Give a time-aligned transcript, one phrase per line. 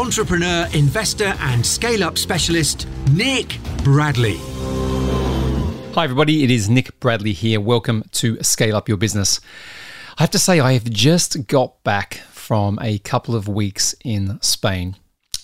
[0.00, 4.38] entrepreneur, investor, and scale up specialist, Nick Bradley.
[5.94, 6.42] Hi, everybody.
[6.42, 7.60] It is Nick Bradley here.
[7.60, 9.42] Welcome to Scale Up Your Business.
[10.16, 14.40] I have to say, I have just got back from a couple of weeks in
[14.40, 14.96] Spain,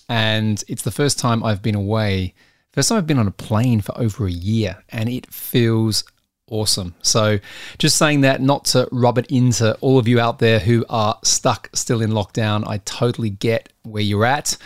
[0.08, 2.32] and it's the first time I've been away.
[2.72, 6.02] First time I've been on a plane for over a year, and it feels
[6.50, 6.94] awesome.
[7.02, 7.38] So,
[7.78, 11.18] just saying that, not to rub it into all of you out there who are
[11.24, 12.66] stuck still in lockdown.
[12.66, 14.56] I totally get where you're at.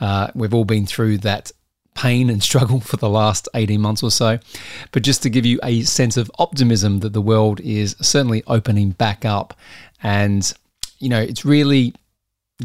[0.00, 1.52] Uh, we've all been through that
[1.94, 4.38] pain and struggle for the last 18 months or so.
[4.92, 8.90] But just to give you a sense of optimism that the world is certainly opening
[8.90, 9.54] back up.
[10.02, 10.52] And,
[10.98, 11.94] you know, it's really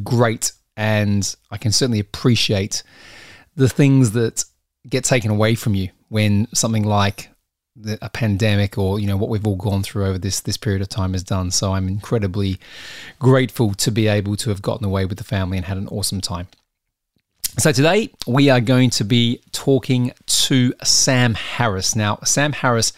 [0.04, 0.52] great.
[0.78, 2.84] And I can certainly appreciate
[3.56, 4.46] the things that
[4.88, 7.31] get taken away from you when something like
[8.02, 10.90] a pandemic or you know what we've all gone through over this this period of
[10.90, 11.52] time has done.
[11.52, 12.60] So i'm incredibly
[13.20, 16.22] grateful to be able to have gotten away with the family and had an awesome
[16.22, 16.48] time.
[17.58, 21.96] So today we are going to be talking to sam harris.
[21.96, 22.94] Now sam harris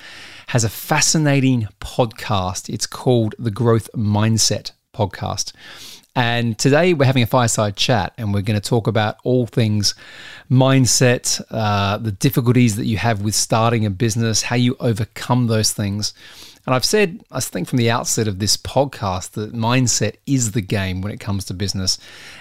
[0.48, 2.72] has a fascinating podcast.
[2.74, 5.54] It's called the growth mindset podcast
[6.16, 9.96] and today we're having a fireside chat and we're going to talk about all things
[10.50, 15.72] mindset, uh, the difficulties that you have with starting a business, how you overcome those
[15.74, 16.14] things.
[16.66, 20.62] And I've said, I think from the outset of this podcast, that mindset is the
[20.62, 21.98] game when it comes to business.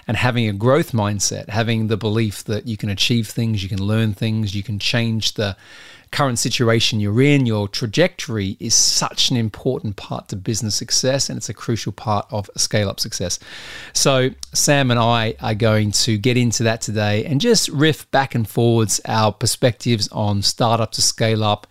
[0.07, 3.83] And having a growth mindset, having the belief that you can achieve things, you can
[3.83, 5.57] learn things, you can change the
[6.13, 11.37] current situation you're in, your trajectory is such an important part to business success and
[11.37, 13.39] it's a crucial part of scale up success.
[13.95, 18.35] So, Sam and I are going to get into that today and just riff back
[18.35, 21.67] and forwards our perspectives on startup to scale up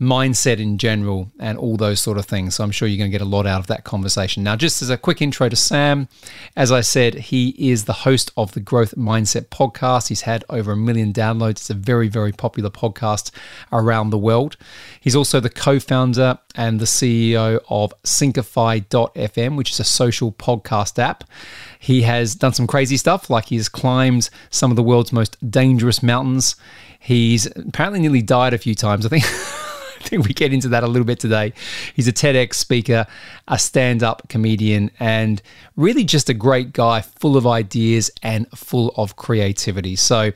[0.00, 2.54] mindset in general, and all those sort of things.
[2.54, 4.44] So I'm sure you're going to get a lot out of that conversation.
[4.44, 6.08] Now, just as a quick intro to Sam,
[6.56, 10.08] as I said, he is the host of the Growth Mindset podcast.
[10.08, 11.50] He's had over a million downloads.
[11.50, 13.30] It's a very, very popular podcast
[13.72, 14.56] around the world.
[15.00, 20.98] He's also the co founder and the CEO of Syncify.fm, which is a social podcast
[20.98, 21.24] app.
[21.78, 26.02] He has done some crazy stuff, like he's climbed some of the world's most dangerous
[26.02, 26.56] mountains.
[26.98, 29.06] He's apparently nearly died a few times.
[29.06, 29.24] I think
[30.08, 31.52] think we get into that a little bit today.
[31.94, 33.06] He's a TEDx speaker,
[33.46, 35.42] a stand up comedian, and
[35.76, 39.96] really just a great guy, full of ideas and full of creativity.
[39.96, 40.32] So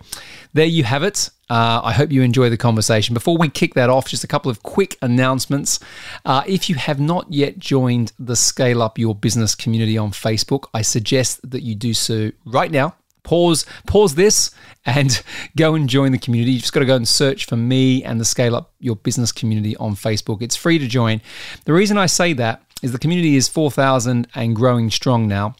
[0.53, 1.31] there you have it.
[1.51, 3.13] Uh, I hope you enjoy the conversation.
[3.13, 5.81] Before we kick that off, just a couple of quick announcements.
[6.25, 10.69] Uh, if you have not yet joined the Scale Up Your Business community on Facebook,
[10.73, 14.51] I suggest that you do so right now pause pause this
[14.85, 15.23] and
[15.57, 16.53] go and join the community.
[16.53, 19.33] You've just got to go and search for me and the Scale Up Your Business
[19.33, 20.43] community on Facebook.
[20.43, 21.21] It's free to join.
[21.65, 25.55] The reason I say that is the community is 4,000 and growing strong now.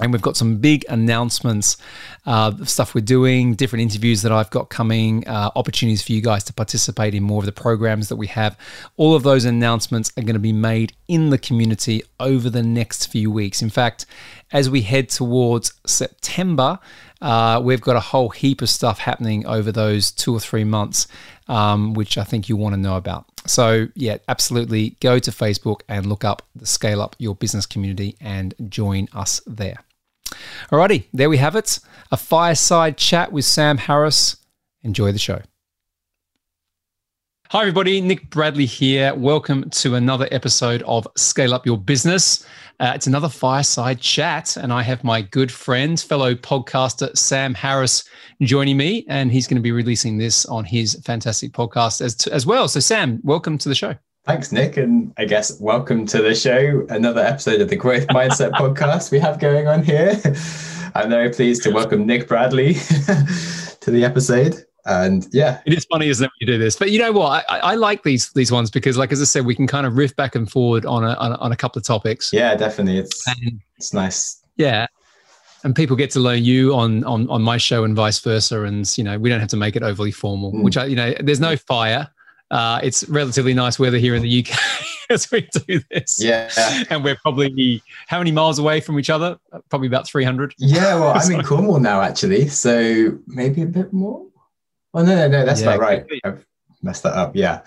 [0.00, 1.76] And we've got some big announcements,
[2.26, 6.44] uh, stuff we're doing, different interviews that I've got coming, uh, opportunities for you guys
[6.44, 8.56] to participate in more of the programs that we have.
[8.96, 13.06] All of those announcements are going to be made in the community over the next
[13.06, 13.60] few weeks.
[13.60, 14.06] In fact,
[14.52, 16.78] as we head towards September,
[17.20, 21.08] uh, we've got a whole heap of stuff happening over those two or three months,
[21.48, 23.26] um, which I think you want to know about.
[23.46, 28.16] So, yeah, absolutely go to Facebook and look up the Scale Up Your Business community
[28.20, 29.78] and join us there.
[30.70, 31.78] Alrighty, there we have it.
[32.10, 34.36] A fireside chat with Sam Harris.
[34.82, 35.42] Enjoy the show.
[37.50, 38.02] Hi, everybody.
[38.02, 39.14] Nick Bradley here.
[39.14, 42.46] Welcome to another episode of Scale Up Your Business.
[42.78, 48.04] Uh, it's another fireside chat, and I have my good friend, fellow podcaster Sam Harris
[48.42, 52.44] joining me, and he's going to be releasing this on his fantastic podcast as, as
[52.44, 52.68] well.
[52.68, 53.94] So, Sam, welcome to the show.
[54.28, 54.76] Thanks, Nick.
[54.76, 59.18] And I guess welcome to the show, another episode of the Growth Mindset podcast we
[59.20, 60.20] have going on here.
[60.94, 62.74] I'm very pleased to welcome Nick Bradley
[63.80, 64.66] to the episode.
[64.84, 66.76] And yeah, it is funny, isn't it, when you do this?
[66.76, 67.46] But you know what?
[67.48, 69.96] I, I, like these these ones because, like as I said, we can kind of
[69.96, 72.30] riff back and forward on a on a, on a couple of topics.
[72.30, 72.98] Yeah, definitely.
[72.98, 74.42] It's and, it's nice.
[74.56, 74.88] Yeah,
[75.64, 78.64] and people get to learn you on on on my show and vice versa.
[78.64, 80.52] And you know, we don't have to make it overly formal.
[80.52, 80.64] Mm.
[80.64, 82.10] Which I, you know, there's no fire
[82.50, 84.58] uh, it's relatively nice weather here in the UK
[85.10, 86.22] as we do this.
[86.22, 86.50] Yeah.
[86.90, 89.38] And we're probably how many miles away from each other?
[89.68, 90.54] Probably about 300.
[90.58, 90.94] Yeah.
[90.96, 92.48] Well, I'm in Cornwall now, actually.
[92.48, 94.26] So maybe a bit more.
[94.94, 96.04] Oh no, no, no, that's Yeah, about right.
[96.24, 96.46] I've
[96.82, 97.36] messed that up.
[97.36, 97.60] Yeah,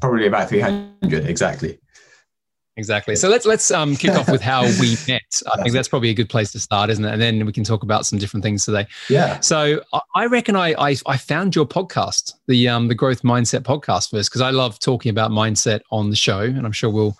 [0.00, 1.78] probably about three hundred exactly.
[2.78, 3.16] Exactly.
[3.16, 5.42] So let's let's um, kick off with how we met.
[5.52, 7.12] I think That's- probably a good place to start, isn't it?
[7.12, 8.86] And then we can talk about some different things today.
[9.10, 9.82] Yeah, So
[10.14, 14.30] I- reckon I I, I found your podcast, the um, the Growth Mindset podcast first,
[14.30, 17.16] because I love talking about mindset on the show, and I'm sure we'll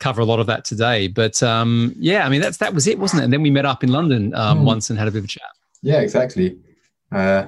[0.00, 1.08] cover a lot of that today.
[1.08, 3.24] But um, yeah, I mean that's that was it, wasn't it?
[3.24, 4.64] And then we met up in London um, Hmm.
[4.64, 5.42] once and had a bit of a chat.
[5.82, 6.56] yeah, exactly.
[7.12, 7.44] Uh,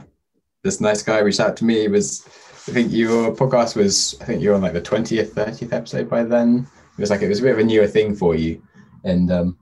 [0.62, 1.81] this nice guy reached out to me.
[1.81, 2.26] He was,
[2.69, 6.11] I think your podcast was, I think you were on like the twentieth, thirtieth episode
[6.11, 6.66] by then.
[6.96, 8.62] It was like it was a bit of a newer thing for you,
[9.05, 9.58] and um,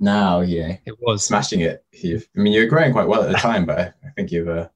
[0.00, 1.24] now you know It was.
[1.24, 1.84] smashing it.
[1.92, 4.48] You've, I mean, you were growing quite well at the time, but I, think you've
[4.48, 4.68] uh,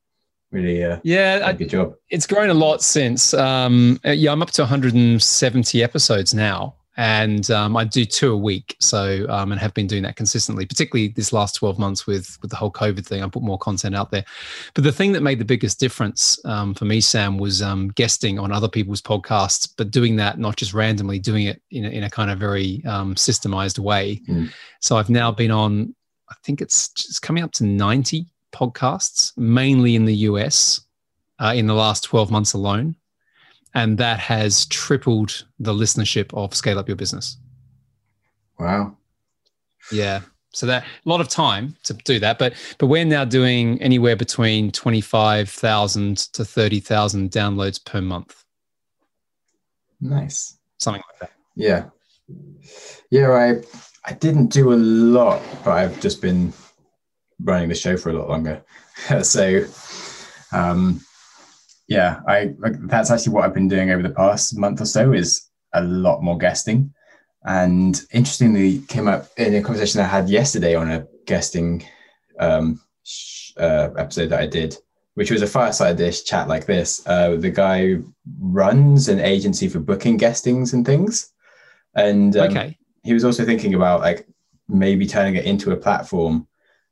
[0.51, 1.95] really uh, Yeah, good job.
[2.11, 3.35] it's grown a lot since.
[3.35, 8.77] Um, yeah, I'm up to 170 episodes now, and um, I do two a week.
[8.81, 12.51] So, um, and have been doing that consistently, particularly this last 12 months with with
[12.51, 13.23] the whole COVID thing.
[13.23, 14.25] I put more content out there.
[14.75, 18.41] But the thing that made the biggest difference um, for me, Sam, was um, guesting
[18.41, 22.03] on other people's podcasts, but doing that not just randomly, doing it in a, in
[22.03, 24.21] a kind of very um, systemized way.
[24.29, 24.51] Mm.
[24.81, 25.95] So I've now been on.
[26.29, 30.81] I think it's it's coming up to 90 podcasts, mainly in the US
[31.39, 32.97] uh, in the last 12 months alone.
[33.79, 37.37] And that has tripled the listenership of Scale Up Your Business.
[38.59, 38.97] Wow.
[39.93, 40.23] Yeah.
[40.53, 44.17] So that a lot of time to do that, but but we're now doing anywhere
[44.17, 48.45] between twenty five thousand to thirty thousand downloads per month,
[50.01, 50.59] Nice.
[50.79, 51.33] something like that.
[51.55, 51.85] Yeah.
[53.11, 53.63] Yeah, I
[54.05, 56.53] I didn't do a lot, but I've just been
[57.45, 58.61] running the show for a lot longer.
[59.23, 59.65] so
[60.51, 61.01] um
[61.89, 65.13] yeah, I like, that's actually what I've been doing over the past month or so
[65.13, 66.93] is a lot more guesting.
[67.45, 71.85] And interestingly came up in a conversation I had yesterday on a guesting
[72.39, 72.81] um
[73.59, 74.77] uh, episode that I did,
[75.15, 77.07] which was a fireside dish chat like this.
[77.07, 77.97] Uh, the guy
[78.41, 81.33] runs an agency for booking guestings and things.
[81.95, 82.79] And um, okay.
[83.03, 84.27] he was also thinking about like
[84.69, 86.47] maybe turning it into a platform.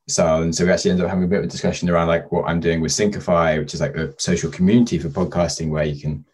[0.08, 2.30] So, and so we actually ended up having a bit of a discussion around like
[2.30, 6.00] what I'm doing with Syncify, which is like a social community for podcasting where you
[6.00, 6.24] can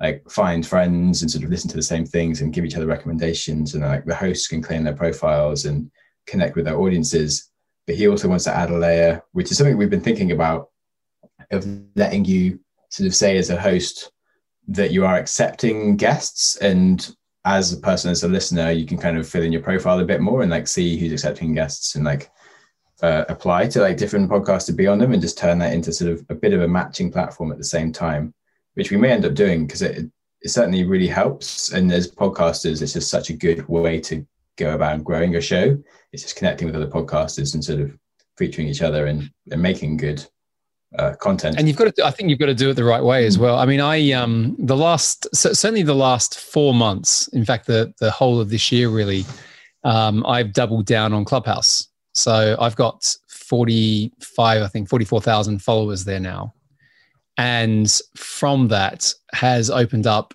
[0.00, 2.86] like find friends and sort of listen to the same things and give each other
[2.86, 3.74] recommendations.
[3.74, 5.90] And like the hosts can claim their profiles and
[6.26, 7.50] connect with their audiences.
[7.86, 10.70] But he also wants to add a layer, which is something we've been thinking about
[11.52, 14.10] of letting you sort of say as a host
[14.68, 19.16] that you are accepting guests and as a person as a listener you can kind
[19.16, 22.04] of fill in your profile a bit more and like see who's accepting guests and
[22.04, 22.30] like
[23.02, 25.92] uh, apply to like different podcasts to be on them and just turn that into
[25.92, 28.34] sort of a bit of a matching platform at the same time
[28.74, 30.10] which we may end up doing because it,
[30.42, 34.26] it certainly really helps and as podcasters it's just such a good way to
[34.56, 35.76] go about growing your show
[36.12, 37.96] it's just connecting with other podcasters and sort of
[38.36, 40.24] featuring each other and, and making good
[40.98, 43.02] uh, content And you've got to, I think you've got to do it the right
[43.02, 43.58] way as well.
[43.58, 47.94] I mean, I, um, the last, cer- certainly the last four months, in fact, the,
[48.00, 49.24] the whole of this year really,
[49.84, 51.88] um, I've doubled down on Clubhouse.
[52.12, 56.54] So I've got 45, I think 44,000 followers there now.
[57.36, 60.34] And from that has opened up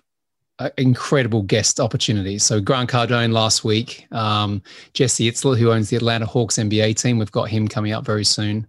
[0.78, 2.42] incredible guest opportunities.
[2.42, 4.62] So Grant Cardone last week, um,
[4.94, 8.24] Jesse Itzler, who owns the Atlanta Hawks NBA team, we've got him coming up very
[8.24, 8.66] soon.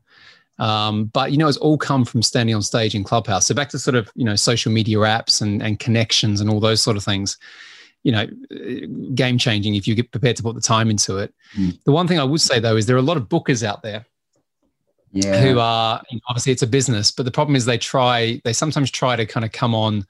[0.59, 3.45] Um, but you know, it's all come from standing on stage in Clubhouse.
[3.45, 6.59] So back to sort of you know social media apps and and connections and all
[6.59, 7.37] those sort of things.
[8.03, 8.27] You know,
[9.15, 11.33] game changing if you get prepared to put the time into it.
[11.57, 11.77] Mm.
[11.83, 13.81] The one thing I would say though is there are a lot of bookers out
[13.83, 14.05] there
[15.13, 18.41] yeah who are you know, obviously it's a business, but the problem is they try
[18.43, 20.05] they sometimes try to kind of come on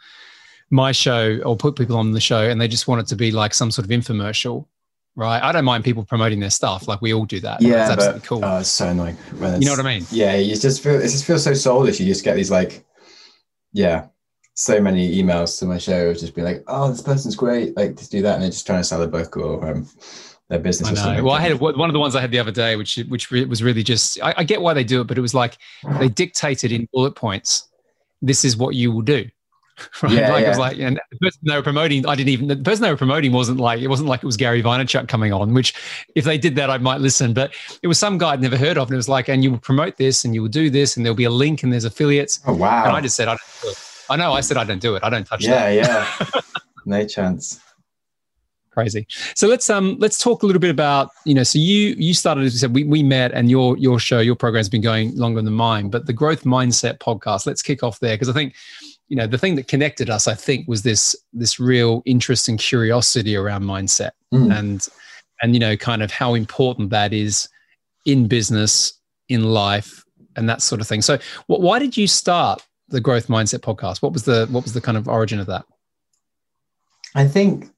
[0.69, 3.31] my show or put people on the show and they just want it to be
[3.31, 4.65] like some sort of infomercial.
[5.15, 5.41] Right.
[5.41, 6.87] I don't mind people promoting their stuff.
[6.87, 7.59] Like we all do that.
[7.61, 8.45] yeah It's but, absolutely cool.
[8.45, 10.05] oh, it's so annoying you know what I mean?
[10.11, 12.85] yeah you just feel it just feels so soulless you just get these like
[13.73, 14.07] yeah
[14.59, 18.11] so many emails to my show just be like oh this person's great like just
[18.11, 19.87] do that and they're just trying to sell a book or um,
[20.49, 21.25] their business I know.
[21.25, 23.61] Well, I had one of the ones I had the other day, which which was
[23.61, 24.17] really just.
[24.23, 25.57] I, I get why they do it, but it was like
[25.99, 27.67] they dictated in bullet points.
[28.21, 29.29] This is what you will do.
[30.01, 30.13] Right?
[30.13, 32.47] Yeah, like it was like, and the person they were promoting, I didn't even.
[32.47, 35.31] The person they were promoting wasn't like it wasn't like it was Gary Vaynerchuk coming
[35.31, 35.53] on.
[35.53, 35.75] Which,
[36.15, 37.33] if they did that, I might listen.
[37.33, 39.51] But it was some guy I'd never heard of, and it was like, and you
[39.51, 41.85] will promote this, and you will do this, and there'll be a link, and there's
[41.85, 42.39] affiliates.
[42.47, 43.86] oh wow And I just said, I don't do it.
[44.09, 44.33] I know.
[44.33, 45.03] I said I don't do it.
[45.03, 46.29] I don't touch yeah that.
[46.33, 46.41] yeah
[46.85, 47.59] no chance
[48.71, 52.13] crazy so let's um let's talk a little bit about you know so you you
[52.13, 55.15] started as we said we, we met and your your show your program's been going
[55.17, 58.53] longer than mine but the growth mindset podcast let's kick off there because i think
[59.07, 62.59] you know the thing that connected us i think was this this real interest and
[62.59, 64.55] curiosity around mindset Mm.
[64.59, 64.87] and
[65.41, 67.47] and you know kind of how important that is
[68.05, 68.93] in business
[69.29, 70.03] in life
[70.35, 74.01] and that sort of thing so wh- why did you start the growth mindset podcast?
[74.01, 75.65] What was the what was the kind of origin of that?
[77.15, 77.69] I think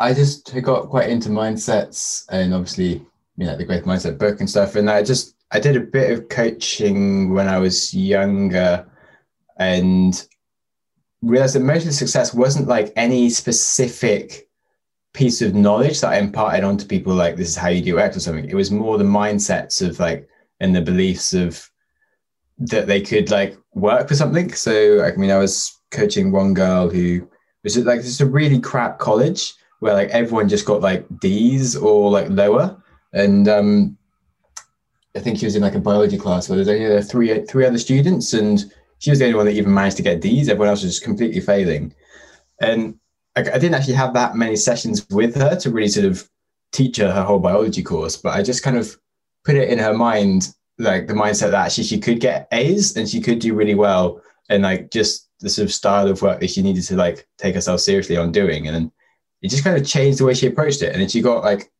[0.00, 3.04] I just got quite into mindsets and obviously,
[3.36, 4.76] you know, the growth mindset book and stuff.
[4.76, 8.86] And I just I did a bit of coaching when I was younger
[9.58, 10.26] and
[11.22, 14.48] realized that most of the success wasn't like any specific
[15.12, 18.16] piece of knowledge that I imparted onto people like this is how you do X
[18.16, 18.48] or something.
[18.48, 20.28] It was more the mindsets of like
[20.60, 21.70] and the beliefs of
[22.58, 24.52] that they could like work for something.
[24.52, 27.28] So I mean I was coaching one girl who
[27.62, 32.10] was like is a really crap college where like everyone just got like D's or
[32.10, 32.80] like lower.
[33.12, 33.98] And um
[35.14, 37.78] I think she was in like a biology class where there's only three three other
[37.78, 38.64] students and
[38.98, 40.48] she was the only one that even managed to get D's.
[40.48, 41.94] Everyone else was just completely failing.
[42.60, 42.98] And
[43.36, 46.28] I, I didn't actually have that many sessions with her to really sort of
[46.72, 48.96] teach her her whole biology course, but I just kind of
[49.44, 53.08] put it in her mind, like the mindset that actually she could get A's and
[53.08, 54.20] she could do really well.
[54.48, 57.54] And like just the sort of style of work that she needed to like take
[57.54, 58.68] herself seriously on doing.
[58.68, 58.90] And
[59.42, 60.92] it just kind of changed the way she approached it.
[60.92, 61.70] And then she got like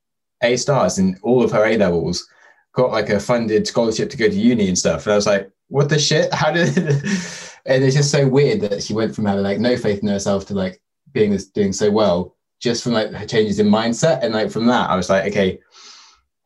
[0.43, 2.27] A stars in all of her A levels,
[2.73, 5.07] got like a funded scholarship to go to uni and stuff.
[5.07, 6.33] And I was like, what the shit?
[6.33, 6.77] How did
[7.67, 10.47] and it's just so weird that she went from having like no faith in herself
[10.47, 10.81] to like
[11.13, 14.23] being this doing so well just from like her changes in mindset.
[14.23, 15.59] And like from that, I was like, okay,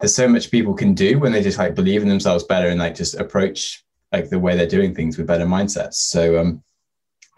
[0.01, 2.81] there's so much people can do when they just like believe in themselves better and
[2.81, 5.95] like just approach like the way they're doing things with better mindsets.
[5.95, 6.63] So um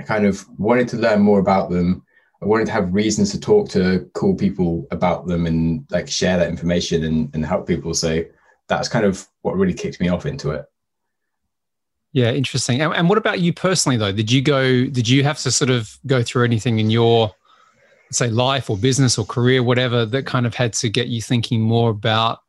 [0.01, 2.05] I kind of wanted to learn more about them.
[2.43, 6.39] I wanted to have reasons to talk to cool people about them and like share
[6.39, 7.95] that information and, and help people.
[7.95, 8.25] So
[8.69, 10.65] that's kind of what really kicked me off into it.
[12.13, 12.81] Yeah, interesting.
[12.81, 14.13] And, and what about you personally, though?
[14.13, 14.85] Did you go?
[14.87, 17.33] Did you have to sort of go through anything in your,
[18.11, 21.63] say, life or business or career, whatever, that kind of had to get you thinking
[21.63, 22.41] more about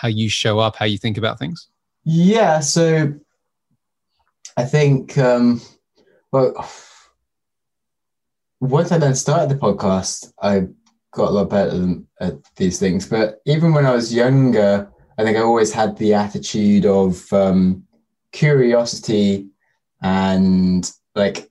[0.00, 1.68] how you show up, how you think about things?
[2.04, 2.60] Yeah.
[2.60, 3.14] So,
[4.56, 5.60] I think, um,
[6.32, 6.52] well,
[8.60, 10.66] once I then started the podcast, I
[11.12, 13.06] got a lot better at these things.
[13.06, 17.84] But even when I was younger, I think I always had the attitude of um,
[18.32, 19.48] curiosity
[20.02, 21.50] and like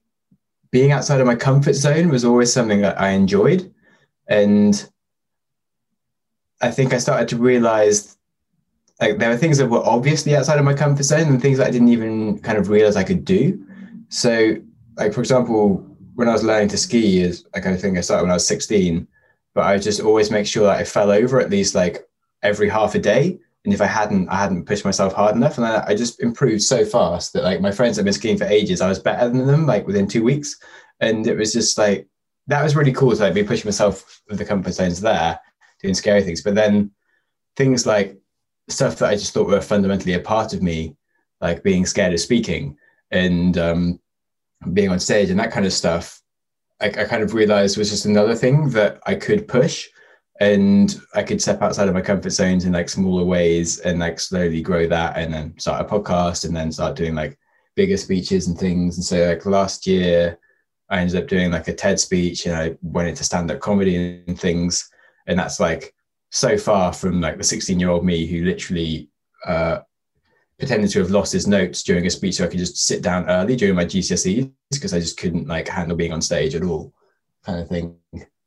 [0.72, 3.74] being outside of my comfort zone was always something that I enjoyed.
[4.28, 4.90] And
[6.62, 8.17] I think I started to realize
[9.02, 11.68] like there were things that were obviously outside of my comfort zone and things that
[11.68, 13.64] I didn't even kind of realize I could do.
[14.10, 14.56] So,
[14.96, 15.86] like for example,
[16.16, 18.48] when I was learning to ski, is like I think I started when I was
[18.48, 19.08] 16,
[19.54, 22.08] but I just always make sure that I fell over at least like
[22.42, 25.68] every half a day and if I hadn't, I hadn't pushed myself hard enough, and
[25.68, 28.80] I, I just improved so fast that like my friends have been skiing for ages,
[28.80, 30.58] I was better than them like within two weeks,
[31.02, 32.08] and it was just like
[32.48, 35.38] that was really cool to like be pushing myself with the comfort zones there,
[35.82, 36.42] doing scary things.
[36.42, 36.92] But then
[37.58, 38.18] things like
[38.70, 40.96] stuff that I just thought were fundamentally a part of me,
[41.42, 42.78] like being scared of speaking
[43.12, 44.00] and um,
[44.74, 46.22] being on stage and that kind of stuff,
[46.82, 49.88] I, I kind of realized was just another thing that I could push
[50.40, 54.20] and I could step outside of my comfort zones in like smaller ways and like
[54.20, 57.38] slowly grow that and then start a podcast and then start doing like
[57.76, 58.98] bigger speeches and things.
[58.98, 60.38] And so like last year
[60.90, 64.40] I ended up doing like a TED speech and I went into stand-up comedy and
[64.40, 64.90] things.
[65.26, 65.94] And that's like
[66.30, 69.10] so far from like the 16 year old me who literally
[69.46, 69.80] uh,
[70.60, 73.30] pretended to have lost his notes during a speech so I could just sit down
[73.30, 76.94] early during my GCSEs because I just couldn't like handle being on stage at all
[77.46, 77.96] kind of thing.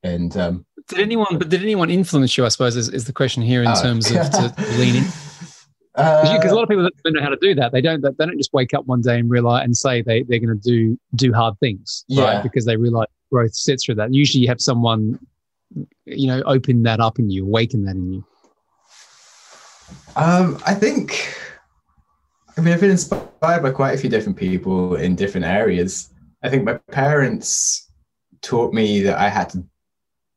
[0.03, 2.45] And um, did anyone, but did anyone influence you?
[2.45, 5.05] I suppose is, is the question here in uh, terms of to lean in.
[5.93, 7.73] Because uh, a lot of people don't know how to do that.
[7.73, 8.01] They don't.
[8.01, 10.63] They don't just wake up one day and realize and say they they're going to
[10.63, 12.25] do do hard things, yeah.
[12.25, 12.43] right?
[12.43, 14.15] Because they realize growth sits through that.
[14.15, 15.19] Usually, you have someone,
[16.05, 18.25] you know, open that up in you, awaken that in you.
[20.17, 21.37] Um, I think.
[22.57, 26.13] I mean, I've been inspired by quite a few different people in different areas.
[26.43, 27.91] I think my parents
[28.43, 29.65] taught me that I had to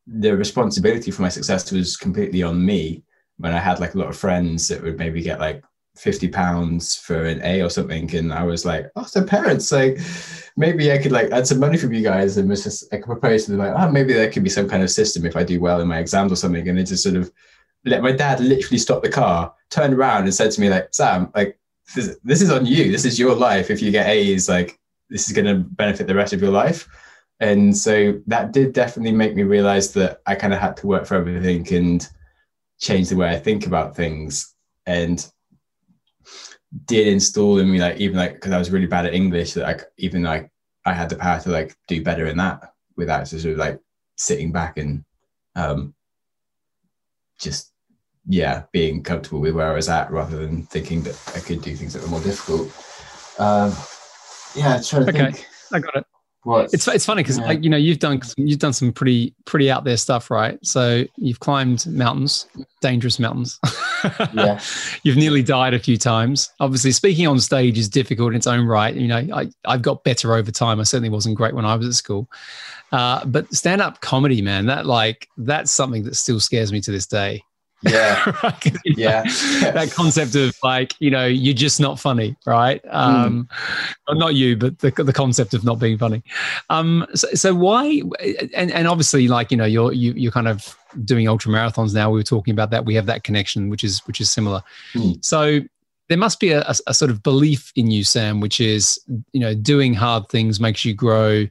[0.08, 3.04] the responsibility for my success was completely on me
[3.38, 5.64] when I had like a lot of friends that would maybe get like
[5.96, 8.14] 50 pounds for an A or something.
[8.16, 10.00] And I was like, oh, so parents, like
[10.56, 13.46] maybe I could like add some money from you guys and was just like propose
[13.46, 15.60] to them like, oh, maybe there could be some kind of system if I do
[15.60, 16.68] well in my exams or something.
[16.68, 17.32] And it just sort of
[17.86, 21.32] let my dad literally stop the car, turned around and said to me like, Sam,
[21.36, 21.60] like
[21.96, 22.92] this, this is on you.
[22.92, 23.70] This is your life.
[23.70, 24.80] If you get A's, like
[25.10, 26.88] this is going to benefit the rest of your life
[27.44, 31.06] and so that did definitely make me realize that I kind of had to work
[31.06, 32.08] for everything and
[32.80, 34.56] change the way I think about things
[34.86, 35.30] and
[36.86, 39.64] did install in me like even like because I was really bad at English that
[39.64, 40.52] like even like
[40.86, 43.80] I had the power to like do better in that without sort of like
[44.16, 45.04] sitting back and
[45.56, 45.94] um
[47.40, 47.72] just
[48.26, 51.76] yeah being comfortable with where I was at rather than thinking that I could do
[51.76, 52.72] things that were more difficult.
[53.40, 53.76] Um
[54.56, 55.32] yeah, trying to okay.
[55.32, 56.06] think I got it.
[56.74, 57.46] It's it's funny because yeah.
[57.46, 60.58] like, you know you've done you've done some pretty pretty out there stuff, right?
[60.66, 62.48] So you've climbed mountains,
[62.82, 63.60] dangerous mountains.
[64.34, 64.60] yeah.
[65.04, 66.52] You've nearly died a few times.
[66.60, 68.94] Obviously, speaking on stage is difficult in its own right.
[68.94, 70.80] You know, I I've got better over time.
[70.80, 72.30] I certainly wasn't great when I was at school,
[72.92, 76.92] uh, but stand up comedy, man, that like that's something that still scares me to
[76.92, 77.44] this day.
[77.84, 78.36] Yeah.
[78.44, 78.78] right?
[78.86, 79.24] yeah.
[79.62, 82.82] that concept of like, you know, you're just not funny, right?
[82.90, 83.48] Um,
[84.10, 84.18] mm.
[84.18, 86.24] Not you, but the, the concept of not being funny.
[86.70, 88.02] Um, so, so why,
[88.54, 92.10] and, and obviously like, you know, you're, you, you're kind of doing ultra marathons now.
[92.10, 92.86] We were talking about that.
[92.86, 94.64] We have that connection, which is, which is similar.
[94.94, 95.24] Mm.
[95.24, 95.60] So
[96.10, 99.00] there must be a, a, a sort of belief in you, Sam, which is,
[99.32, 101.48] you know, doing hard things makes you grow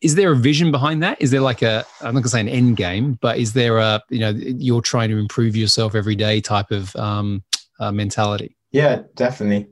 [0.00, 1.20] is there a vision behind that?
[1.20, 4.02] Is there like a I'm not gonna say an end game, but is there a
[4.08, 7.42] you know you're trying to improve yourself every day type of um,
[7.80, 8.56] uh, mentality?
[8.70, 9.68] Yeah, definitely.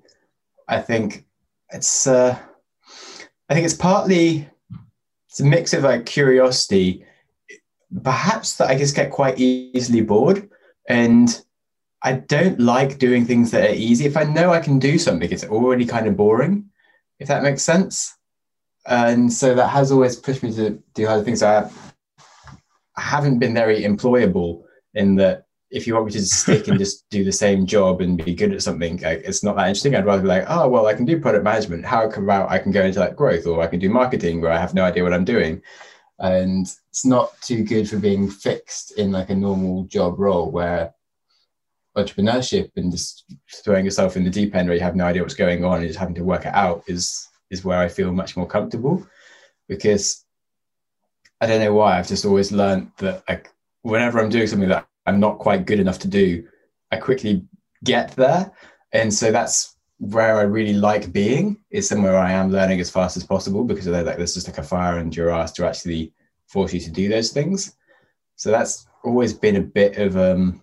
[0.69, 1.25] I think
[1.71, 2.39] it's uh,
[3.49, 4.49] I think it's partly
[5.29, 7.05] it's a mix of like curiosity,
[8.03, 10.49] perhaps that I just get quite easily bored,
[10.89, 11.41] and
[12.03, 14.07] I don't like doing things that are easy.
[14.07, 16.67] If I know I can do something, it's already kind of boring.
[17.19, 18.17] If that makes sense
[18.87, 21.42] and so that has always pushed me to do other things.
[21.42, 21.70] I,
[22.96, 24.62] I haven't been very employable
[24.94, 28.22] in that if you want me to stick and just do the same job and
[28.25, 29.94] be good at something, like, it's not that interesting.
[29.94, 31.84] I'd rather be like, oh, well, I can do product management.
[31.84, 34.58] How about I can go into like growth or I can do marketing where I
[34.58, 35.62] have no idea what I'm doing.
[36.18, 40.92] And it's not too good for being fixed in like a normal job role where
[41.96, 43.25] entrepreneurship and just
[43.64, 45.87] throwing yourself in the deep end where you have no idea what's going on and
[45.87, 49.07] just having to work it out is is where I feel much more comfortable
[49.69, 50.25] because
[51.40, 53.50] I don't know why I've just always learned that like
[53.83, 56.47] whenever I'm doing something that I'm not quite good enough to do,
[56.90, 57.45] I quickly
[57.85, 58.52] get there.
[58.92, 63.16] And so that's where I really like being is somewhere I am learning as fast
[63.16, 66.12] as possible because like there's just like a fire under your ass to actually
[66.47, 67.76] force you to do those things.
[68.36, 70.63] So that's always been a bit of um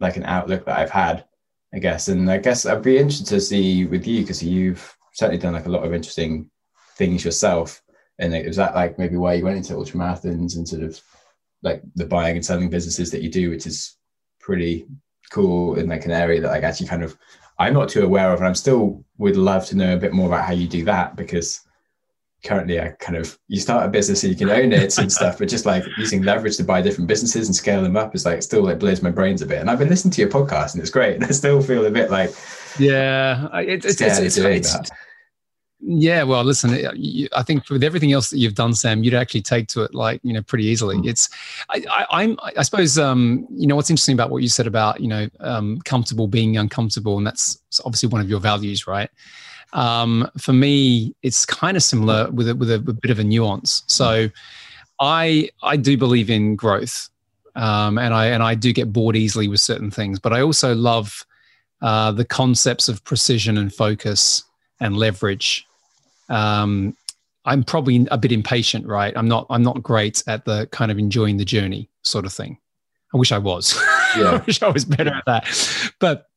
[0.00, 1.24] like an outlook that I've had,
[1.72, 2.08] I guess.
[2.08, 5.66] And I guess I'd be interested to see with you because you've certainly done like
[5.66, 6.50] a lot of interesting
[6.96, 7.82] things yourself.
[8.18, 11.00] And it was that like maybe why you went into ultra marathons and sort of
[11.62, 13.96] like the buying and selling businesses that you do, which is
[14.38, 14.86] pretty
[15.30, 17.16] cool in like an area that like actually kind of
[17.58, 20.26] I'm not too aware of, and I'm still would love to know a bit more
[20.26, 21.60] about how you do that because
[22.44, 25.38] currently I kind of you start a business and you can own it and stuff,
[25.38, 28.42] but just like using leverage to buy different businesses and scale them up is like
[28.42, 29.58] still like blows my brains a bit.
[29.58, 31.90] And I've been listening to your podcast and it's great, and I still feel a
[31.90, 32.34] bit like
[32.78, 34.90] yeah, it, it's, it's, it's, it's
[35.86, 36.70] yeah, well, listen,
[37.36, 40.18] I think with everything else that you've done, Sam, you'd actually take to it like
[40.22, 40.96] you know pretty easily.
[40.96, 41.06] Mm.
[41.06, 41.28] It's,
[41.68, 45.00] I, am I, I, suppose, um, you know, what's interesting about what you said about
[45.00, 49.10] you know um, comfortable being uncomfortable, and that's obviously one of your values, right?
[49.74, 53.24] Um, for me, it's kind of similar with a, with a, a bit of a
[53.24, 53.82] nuance.
[53.86, 54.28] So,
[55.00, 57.10] I I do believe in growth,
[57.56, 60.74] um, and I and I do get bored easily with certain things, but I also
[60.74, 61.26] love
[61.82, 64.44] uh, the concepts of precision and focus
[64.80, 65.66] and leverage
[66.28, 66.96] um,
[67.44, 69.12] I'm probably a bit impatient, right?
[69.16, 72.58] I'm not I'm not great at the kind of enjoying the journey sort of thing.
[73.12, 73.80] I wish I was.
[74.16, 74.30] Yeah.
[74.30, 75.92] I wish I was better at that.
[75.98, 76.28] But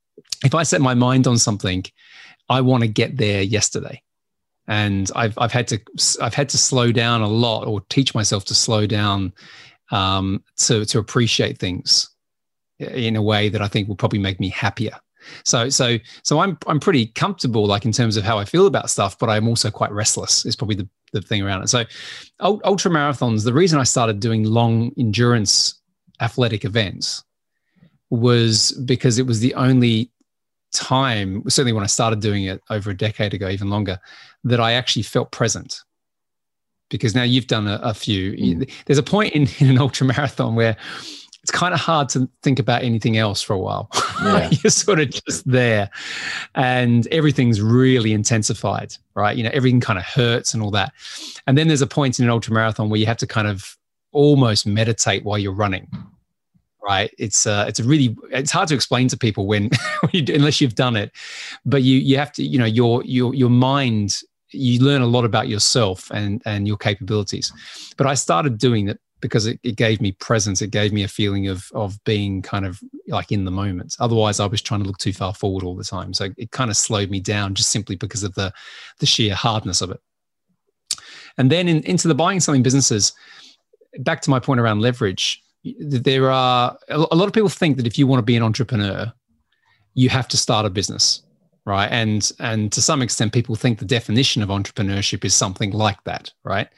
[0.44, 1.86] if I set my mind on something,
[2.50, 4.02] I want to get there yesterday.
[4.68, 5.80] And I've I've had to
[6.22, 9.34] I've had to slow down a lot or teach myself to slow down
[9.92, 12.10] um, to to appreciate things
[12.80, 14.98] in a way that I think will probably make me happier.
[15.44, 18.90] So so so I'm I'm pretty comfortable like in terms of how I feel about
[18.90, 20.46] stuff, but I'm also quite restless.
[20.46, 21.70] Is probably the the thing around it.
[21.70, 21.86] So
[22.42, 23.46] ultra marathons.
[23.46, 25.82] The reason I started doing long endurance
[26.20, 27.24] athletic events
[28.10, 30.12] was because it was the only
[30.74, 34.00] time, certainly when I started doing it over a decade ago, even longer,
[34.44, 35.82] that I actually felt present.
[36.90, 38.32] Because now you've done a, a few.
[38.34, 38.72] Mm.
[38.86, 40.78] There's a point in, in an ultra marathon where
[41.44, 43.90] it's kind of hard to think about anything else for a while.
[44.18, 44.50] Yeah.
[44.64, 45.92] You're sort of just there
[46.56, 49.38] and everything's really intensified, right?
[49.38, 50.92] You know, everything kind of hurts and all that.
[51.46, 53.78] And then there's a point in an ultra marathon where you have to kind of
[54.12, 55.88] almost meditate while you're running.
[56.84, 57.14] Right.
[57.18, 59.70] It's uh it's really it's hard to explain to people when,
[60.14, 61.12] unless you've done it.
[61.66, 65.26] But you you have to, you know, your your your mind you learn a lot
[65.26, 67.52] about yourself and and your capabilities.
[67.98, 70.62] But I started doing that because it, it gave me presence.
[70.62, 73.96] It gave me a feeling of of being kind of like in the moment.
[74.00, 76.14] Otherwise, I was trying to look too far forward all the time.
[76.14, 78.54] So it kind of slowed me down just simply because of the
[79.00, 80.00] the sheer hardness of it.
[81.38, 83.14] And then in, into the buying selling businesses,
[84.00, 85.44] back to my point around leverage,
[85.80, 89.12] there are a lot of people think that if you want to be an entrepreneur,
[89.94, 91.24] you have to start a business
[91.68, 91.90] right?
[91.92, 96.32] And and to some extent, people think the definition of entrepreneurship is something like that,
[96.46, 96.70] right?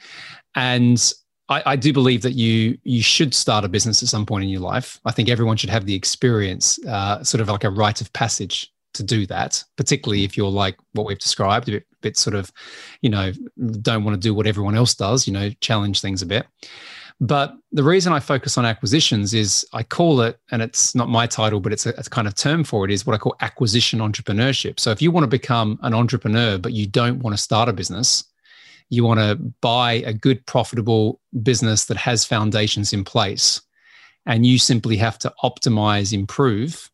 [0.56, 1.00] And
[1.48, 4.50] I, I, do believe that you you should start a business at some point in
[4.50, 5.00] your life.
[5.04, 8.72] I think everyone should have the experience, uh, sort of like a rite of passage
[8.94, 9.62] to do that.
[9.76, 12.52] Particularly if you're like what we've described, a bit, bit sort of,
[13.00, 13.32] you know,
[13.80, 15.26] don't want to do what everyone else does.
[15.28, 16.46] You know, challenge things a bit.
[17.20, 21.26] But the reason I focus on acquisitions is I call it, and it's not my
[21.26, 24.80] title, but it's a, kind of term for it, is what I call acquisition entrepreneurship.
[24.80, 27.74] So if you want to become an entrepreneur, but you don't want to start a
[27.74, 28.24] business,
[28.88, 33.60] you want to buy a good, profitable business that has foundations in place,
[34.24, 36.90] and you simply have to optimize, improve,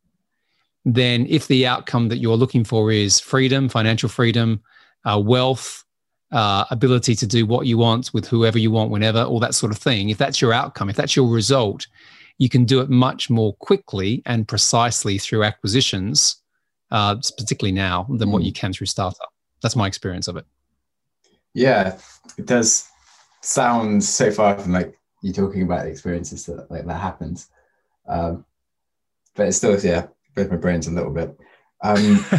[0.84, 4.60] then if the outcome that you're looking for is freedom, financial freedom,
[5.04, 5.84] uh, wealth,
[6.32, 9.72] uh, ability to do what you want with whoever you want, whenever, all that sort
[9.72, 11.86] of thing, if that's your outcome, if that's your result,
[12.38, 16.42] you can do it much more quickly and precisely through acquisitions,
[16.90, 18.32] uh, particularly now, than mm.
[18.32, 18.46] what hmm.
[18.46, 19.32] you can through startup.
[19.62, 20.44] That's my experience of it.
[21.54, 21.98] Yeah,
[22.36, 22.88] it does
[23.40, 27.48] sound so far from like you talking about the experiences that like that happens.
[28.06, 28.44] Um,
[29.34, 31.36] but it's still yeah, both my brains a little bit.
[31.82, 32.24] Um,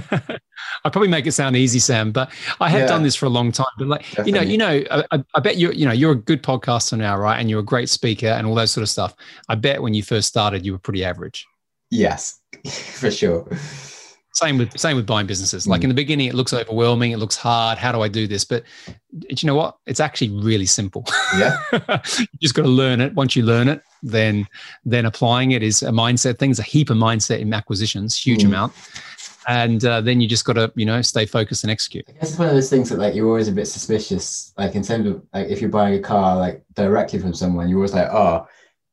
[0.83, 3.29] I probably make it sound easy, Sam, but I have yeah, done this for a
[3.29, 3.67] long time.
[3.77, 4.31] But like, definitely.
[4.31, 7.17] you know, you know, I, I, bet you, you know, you're a good podcaster now,
[7.17, 7.39] right?
[7.39, 9.15] And you're a great speaker and all that sort of stuff.
[9.49, 11.45] I bet when you first started, you were pretty average.
[11.89, 12.41] Yes,
[12.99, 13.47] for sure.
[14.33, 15.67] Same with same with buying businesses.
[15.67, 15.85] Like mm.
[15.85, 17.11] in the beginning, it looks overwhelming.
[17.11, 17.79] It looks hard.
[17.79, 18.45] How do I do this?
[18.45, 18.63] But
[19.11, 19.77] you know what?
[19.87, 21.05] It's actually really simple.
[21.35, 23.15] Yeah, you just got to learn it.
[23.15, 24.47] Once you learn it, then
[24.85, 26.51] then applying it is a mindset thing.
[26.51, 28.47] There's a heap of mindset in acquisitions, huge mm.
[28.47, 28.73] amount.
[29.47, 32.05] And uh, then you just got to, you know, stay focused and execute.
[32.09, 34.53] I guess it's one of those things that, like, you're always a bit suspicious.
[34.57, 37.77] Like, in terms of, like, if you're buying a car, like, directly from someone, you're
[37.77, 38.45] always like, oh,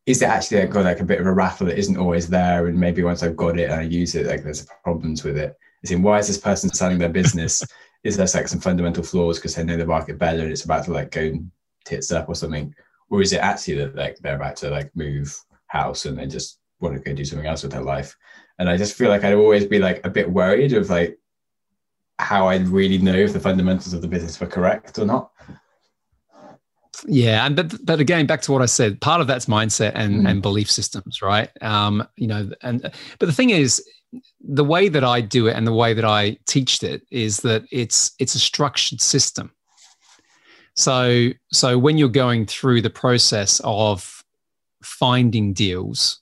[0.07, 2.67] is it actually got like a bit of a raffle that isn't always there?
[2.67, 5.57] And maybe once I've got it and I use it, like there's problems with it.
[5.83, 7.65] Is in why is this person selling their business?
[8.05, 10.85] is there like some fundamental flaws because they know the market better and it's about
[10.85, 11.33] to like go
[11.85, 12.75] tits up or something?
[13.09, 15.35] Or is it actually that like they're about to like move
[15.69, 18.15] house and they just want to go do something else with their life?
[18.59, 21.19] And I just feel like I'd always be like a bit worried of like
[22.19, 25.31] how I'd really know if the fundamentals of the business were correct or not.
[27.07, 30.23] Yeah, and but but again, back to what I said, part of that's mindset and
[30.23, 30.31] mm.
[30.31, 31.51] and belief systems, right?
[31.61, 32.83] Um, you know, and
[33.19, 33.83] but the thing is,
[34.41, 37.65] the way that I do it and the way that I teach it is that
[37.71, 39.53] it's it's a structured system.
[40.77, 44.23] So so when you're going through the process of
[44.83, 46.21] finding deals,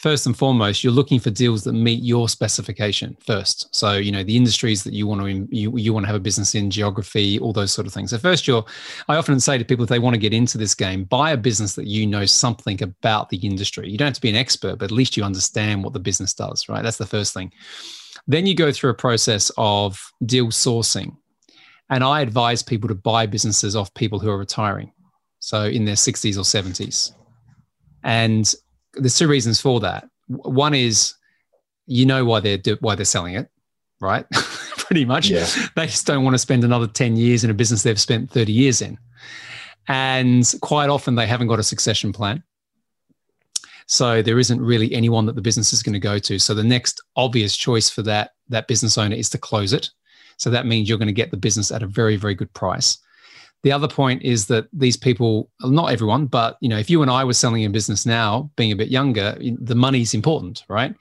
[0.00, 3.72] first and foremost, you're looking for deals that meet your specification first.
[3.74, 6.20] So, you know, the industries that you want to you, you want to have a
[6.20, 8.10] business in, geography, all those sort of things.
[8.10, 8.64] So first you're
[9.08, 11.36] I often say to people if they want to get into this game, buy a
[11.36, 13.90] business that you know something about the industry.
[13.90, 16.32] You don't have to be an expert, but at least you understand what the business
[16.32, 16.82] does, right?
[16.82, 17.52] That's the first thing.
[18.26, 21.16] Then you go through a process of deal sourcing.
[21.90, 24.92] And I advise people to buy businesses off people who are retiring.
[25.40, 27.12] So in their 60s or 70s.
[28.04, 28.54] And
[28.94, 30.08] there's two reasons for that.
[30.28, 31.14] One is
[31.86, 33.50] you know why they're why they're selling it,
[34.00, 34.26] right?
[34.76, 35.28] Pretty much.
[35.28, 35.46] Yeah.
[35.76, 38.52] They just don't want to spend another 10 years in a business they've spent 30
[38.52, 38.98] years in.
[39.88, 42.42] And quite often they haven't got a succession plan.
[43.86, 46.38] So there isn't really anyone that the business is going to go to.
[46.38, 49.90] So the next obvious choice for that that business owner is to close it.
[50.36, 52.98] So that means you're going to get the business at a very very good price.
[53.62, 57.10] The other point is that these people, not everyone, but you know, if you and
[57.10, 60.94] I were selling a business now, being a bit younger, the money's important, right?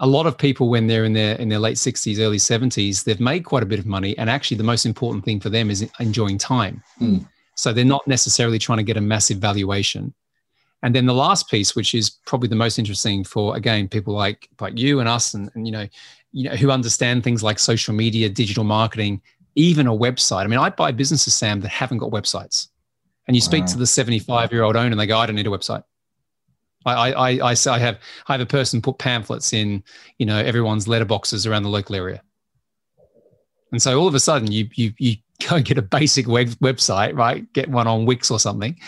[0.00, 3.20] A lot of people, when they're in their in their late sixties, early seventies, they've
[3.20, 5.88] made quite a bit of money, and actually, the most important thing for them is
[6.00, 6.82] enjoying time.
[7.00, 7.28] Mm.
[7.54, 10.12] So they're not necessarily trying to get a massive valuation.
[10.82, 14.48] And then the last piece, which is probably the most interesting for again people like
[14.60, 15.86] like you and us, and, and you know,
[16.32, 19.22] you know, who understand things like social media, digital marketing,
[19.54, 20.44] even a website.
[20.44, 22.68] I mean, I buy businesses, Sam, that haven't got websites.
[23.26, 25.46] And you speak to the 75 year old owner and they go, I don't need
[25.46, 25.84] a website.
[26.84, 29.84] I, I, I, I have, I have a person put pamphlets in,
[30.18, 32.22] you know, everyone's letterboxes around the local area.
[33.70, 35.16] And so all of a sudden you, you, you
[35.48, 37.50] go and get a basic web, website, right?
[37.52, 38.78] Get one on Wix or something.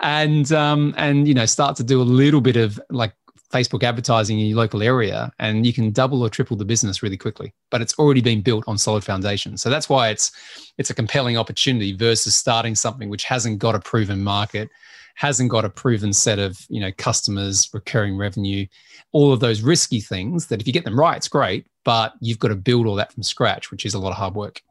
[0.00, 3.14] And, um, and, you know, start to do a little bit of like
[3.52, 7.16] Facebook advertising in your local area and you can double or triple the business really
[7.16, 7.52] quickly.
[7.70, 9.56] But it's already been built on solid foundation.
[9.56, 10.32] So that's why it's
[10.78, 14.70] it's a compelling opportunity versus starting something which hasn't got a proven market,
[15.14, 18.66] hasn't got a proven set of, you know, customers, recurring revenue,
[19.12, 22.38] all of those risky things that if you get them right, it's great, but you've
[22.38, 24.62] got to build all that from scratch, which is a lot of hard work.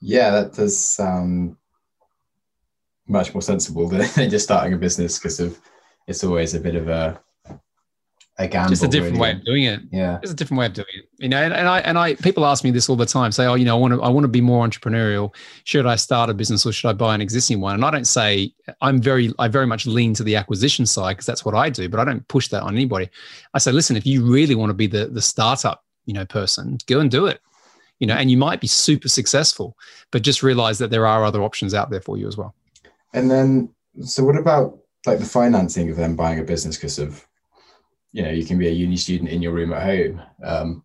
[0.00, 1.56] Yeah, that does sound
[3.06, 5.58] much more sensible than just starting a business because of
[6.08, 7.20] it's always a bit of a
[8.40, 8.70] a gamble.
[8.70, 9.20] Just a different really.
[9.20, 9.80] way of doing it.
[9.90, 10.20] Yeah.
[10.22, 11.08] It's a different way of doing it.
[11.18, 13.32] You know, and, and I and I people ask me this all the time.
[13.32, 15.34] Say, oh, you know, I want to I want to be more entrepreneurial.
[15.64, 17.74] Should I start a business or should I buy an existing one?
[17.74, 21.26] And I don't say I'm very I very much lean to the acquisition side because
[21.26, 23.10] that's what I do, but I don't push that on anybody.
[23.54, 26.78] I say, listen, if you really want to be the the startup, you know, person,
[26.86, 27.40] go and do it.
[27.98, 29.76] You know, and you might be super successful,
[30.12, 32.54] but just realize that there are other options out there for you as well.
[33.12, 33.70] And then,
[34.02, 37.26] so what about like the financing of them buying a business because of
[38.12, 40.84] you know you can be a uni student in your room at home um,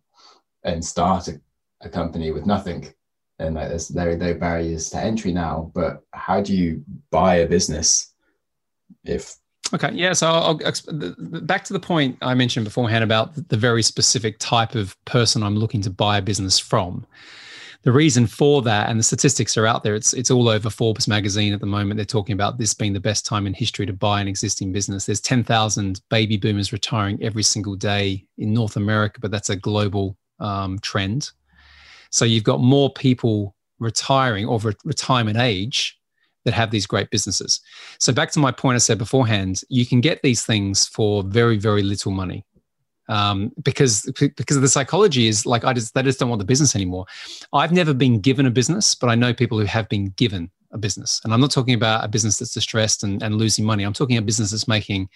[0.64, 1.40] and start a,
[1.82, 2.92] a, company with nothing.
[3.38, 7.36] And like there's there are no barriers to entry now but how do you buy
[7.36, 8.14] a business
[9.04, 9.34] if
[9.72, 13.82] okay yeah so I'll, I'll, back to the point i mentioned beforehand about the very
[13.82, 17.04] specific type of person i'm looking to buy a business from
[17.84, 21.06] the reason for that, and the statistics are out there, it's it's all over Forbes
[21.06, 21.96] magazine at the moment.
[21.96, 25.04] They're talking about this being the best time in history to buy an existing business.
[25.04, 30.16] There's 10,000 baby boomers retiring every single day in North America, but that's a global
[30.40, 31.30] um, trend.
[32.10, 35.98] So you've got more people retiring over retirement age
[36.46, 37.60] that have these great businesses.
[37.98, 41.58] So back to my point I said beforehand, you can get these things for very
[41.58, 42.46] very little money
[43.08, 46.74] um, because because the psychology is like I just they just don't want the business
[46.74, 47.06] anymore.
[47.52, 50.78] I've never been given a business, but I know people who have been given a
[50.78, 53.84] business, and I'm not talking about a business that's distressed and, and losing money.
[53.84, 55.08] I'm talking a business that's making,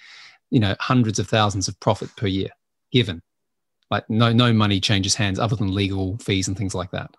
[0.50, 2.50] you know, hundreds of thousands of profit per year,
[2.92, 3.22] given,
[3.90, 7.10] like no no money changes hands other than legal fees and things like that,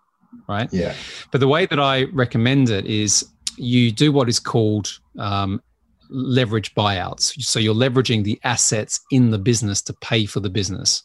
[0.48, 0.72] right?
[0.72, 0.94] Yeah.
[1.32, 3.28] But the way that I recommend it is
[3.58, 5.62] you do what is called um,
[6.10, 7.42] leverage buyouts.
[7.42, 11.04] So you're leveraging the assets in the business to pay for the business.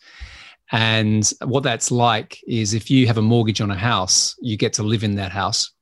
[0.73, 4.73] And what that's like is if you have a mortgage on a house, you get
[4.75, 5.73] to live in that house.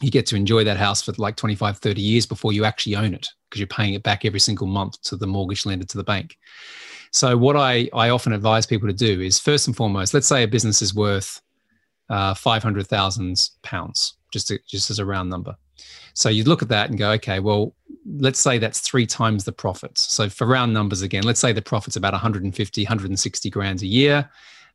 [0.00, 3.14] You get to enjoy that house for like 25, 30 years before you actually own
[3.14, 6.04] it because you're paying it back every single month to the mortgage lender, to the
[6.04, 6.36] bank.
[7.12, 10.42] So, what I, I often advise people to do is first and foremost, let's say
[10.42, 11.40] a business is worth
[12.10, 15.56] uh, 500,000 pounds, just, just as a round number.
[16.14, 17.74] So you look at that and go, okay, well,
[18.06, 20.12] let's say that's three times the profits.
[20.12, 24.28] So for round numbers again, let's say the profit's about 150, 160 grand a year.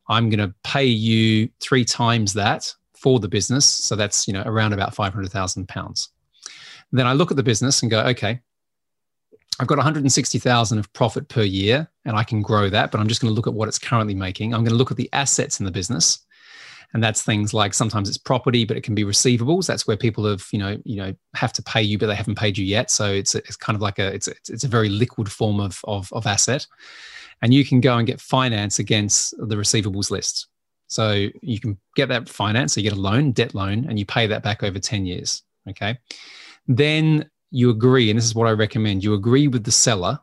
[0.08, 3.64] I'm going to pay you three times that for the business.
[3.64, 6.10] So that's, you know, around about 500,000 pounds.
[6.92, 8.40] Then I look at the business and go, okay,
[9.60, 13.20] I've got 160,000 of profit per year and I can grow that, but I'm just
[13.20, 14.52] going to look at what it's currently making.
[14.52, 16.20] I'm going to look at the assets in the business
[16.92, 19.66] and that's things like sometimes it's property but it can be receivables.
[19.66, 22.38] That's where people have you know you know have to pay you but they haven't
[22.38, 22.90] paid you yet.
[22.90, 26.12] So it's it's kind of like a it's it's a very liquid form of of,
[26.12, 26.66] of asset.
[27.42, 30.48] And you can go and get finance against the receivables list.
[30.88, 34.04] So you can get that finance so you get a loan debt loan and you
[34.04, 35.98] pay that back over 10 years okay?
[36.66, 40.18] Then you agree and this is what i recommend you agree with the seller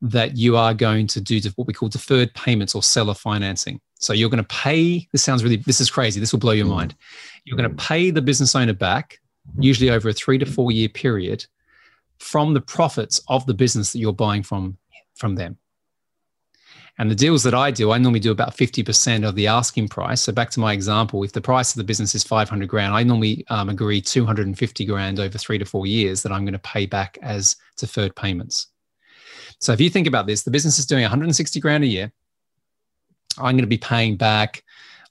[0.00, 4.12] that you are going to do what we call deferred payments or seller financing so
[4.12, 6.18] you're going to pay, this sounds really, this is crazy.
[6.18, 6.70] This will blow your mm.
[6.70, 6.96] mind.
[7.44, 9.20] You're going to pay the business owner back,
[9.60, 11.46] usually over a three to four year period,
[12.18, 14.76] from the profits of the business that you're buying from,
[15.14, 15.56] from them.
[16.98, 20.20] And the deals that I do, I normally do about 50% of the asking price.
[20.20, 23.04] So back to my example, if the price of the business is 500 grand, I
[23.04, 26.86] normally um, agree 250 grand over three to four years that I'm going to pay
[26.86, 28.66] back as deferred payments.
[29.60, 32.12] So if you think about this, the business is doing 160 grand a year.
[33.38, 34.62] I'm going to be paying back,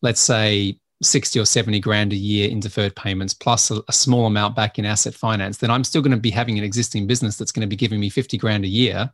[0.01, 4.27] let's say, 60 or 70 grand a year in deferred payments plus a, a, small
[4.27, 7.37] amount back in asset finance, then I'm still going to be having an existing business
[7.37, 9.11] that's going to be giving me 50 grand a year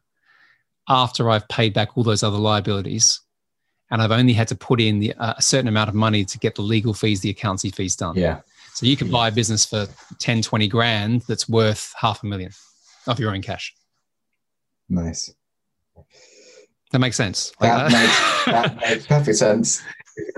[0.90, 3.22] after I've paid back all those other liabilities.
[3.90, 6.38] And I've only had to put in the, uh, a certain amount of money to
[6.38, 8.16] get the legal fees, the accountancy fees done.
[8.18, 8.42] Yeah.
[8.74, 9.88] So you can buy a business for
[10.20, 12.52] 10, 20 grand that's worth half a million
[13.08, 13.74] of your own cash.
[14.90, 15.34] Nice.
[16.92, 17.52] That makes sense.
[17.60, 19.82] That, makes, that makes perfect sense.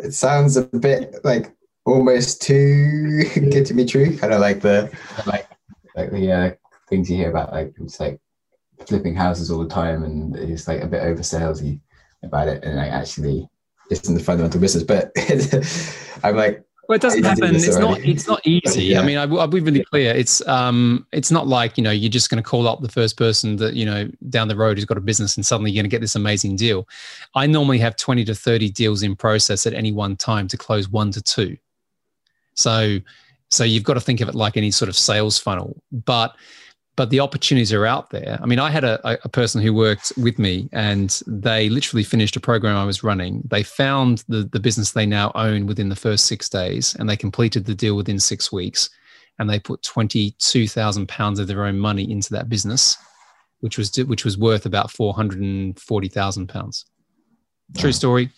[0.03, 1.53] It sounds a bit like
[1.85, 4.17] almost too good to be true.
[4.17, 4.91] Kind of like the
[5.25, 5.47] like
[5.95, 6.51] like the uh,
[6.87, 8.19] things you hear about like it's like
[8.87, 11.79] flipping houses all the time, and it's like a bit over salesy
[12.23, 13.47] about it, and like actually
[13.89, 14.83] it's in the fundamental business.
[14.83, 15.11] But
[16.23, 17.53] I'm like, well, it doesn't happen.
[17.55, 17.99] It's not.
[17.99, 18.85] It's not easy.
[18.85, 19.01] Yeah.
[19.01, 20.11] I mean, I, will be really clear.
[20.11, 23.15] It's um, it's not like you know you're just going to call up the first
[23.15, 25.89] person that you know down the road who's got a business and suddenly you're going
[25.89, 26.87] to get this amazing deal.
[27.35, 30.89] I normally have twenty to thirty deals in process at any one time to close
[30.89, 31.57] one to two.
[32.55, 32.97] So,
[33.51, 36.35] so you've got to think of it like any sort of sales funnel, but
[36.99, 38.37] but the opportunities are out there.
[38.43, 42.35] I mean, I had a, a person who worked with me and they literally finished
[42.35, 43.41] a program I was running.
[43.45, 47.15] They found the, the business they now own within the first six days and they
[47.15, 48.89] completed the deal within six weeks.
[49.39, 52.97] And they put £22,000 of their own money into that business
[53.61, 56.85] which was which was worth about four hundred and forty thousand pounds.
[57.77, 58.29] True story.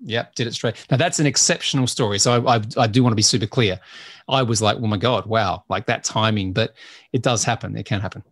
[0.00, 0.86] Yep, did it straight.
[0.90, 2.18] Now that's an exceptional story.
[2.18, 3.80] So I, I, I do want to be super clear.
[4.28, 6.52] I was like, oh my god, wow, like that timing.
[6.52, 6.74] But
[7.12, 7.76] it does happen.
[7.76, 8.22] It can happen.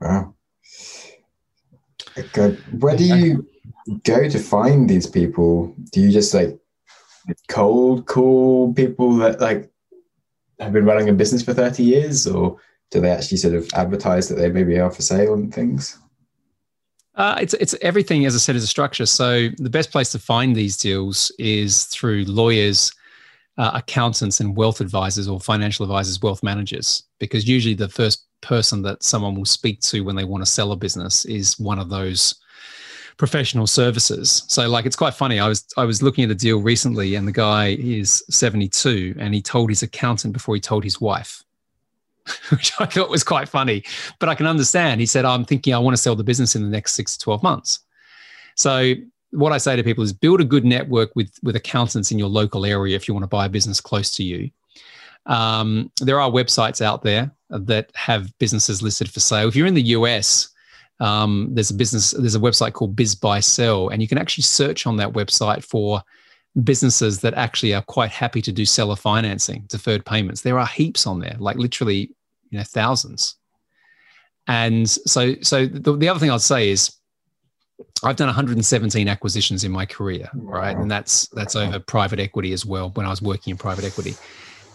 [0.00, 0.34] Wow.
[2.32, 2.58] Good.
[2.80, 3.46] Where do you
[4.04, 5.74] go to find these people?
[5.92, 6.58] Do you just like
[7.48, 9.70] cold call people that like
[10.58, 12.58] have been running a business for 30 years or
[12.90, 15.98] do they actually sort of advertise that they maybe are for sale and things?
[17.18, 19.04] Uh, it's it's everything as I said is a structure.
[19.04, 22.92] So the best place to find these deals is through lawyers,
[23.58, 28.82] uh, accountants, and wealth advisors or financial advisors, wealth managers, because usually the first person
[28.82, 31.90] that someone will speak to when they want to sell a business is one of
[31.90, 32.36] those
[33.16, 34.44] professional services.
[34.46, 35.40] So like it's quite funny.
[35.40, 39.34] I was I was looking at a deal recently and the guy is 72 and
[39.34, 41.42] he told his accountant before he told his wife.
[42.50, 43.84] Which I thought was quite funny,
[44.18, 45.00] but I can understand.
[45.00, 47.24] He said, I'm thinking I want to sell the business in the next six to
[47.24, 47.80] 12 months.
[48.56, 48.94] So,
[49.30, 52.30] what I say to people is build a good network with, with accountants in your
[52.30, 54.50] local area if you want to buy a business close to you.
[55.26, 59.48] Um, there are websites out there that have businesses listed for sale.
[59.48, 60.48] If you're in the US,
[61.00, 64.96] um, there's a business, there's a website called BizBuySell, and you can actually search on
[64.96, 66.02] that website for
[66.64, 70.42] businesses that actually are quite happy to do seller financing, deferred payments.
[70.42, 72.10] There are heaps on there, like literally,
[72.50, 73.36] you know, thousands.
[74.46, 76.94] And so, so the, the other thing I'd say is,
[78.02, 80.76] I've done 117 acquisitions in my career, right?
[80.76, 82.90] And that's that's over private equity as well.
[82.90, 84.14] When I was working in private equity,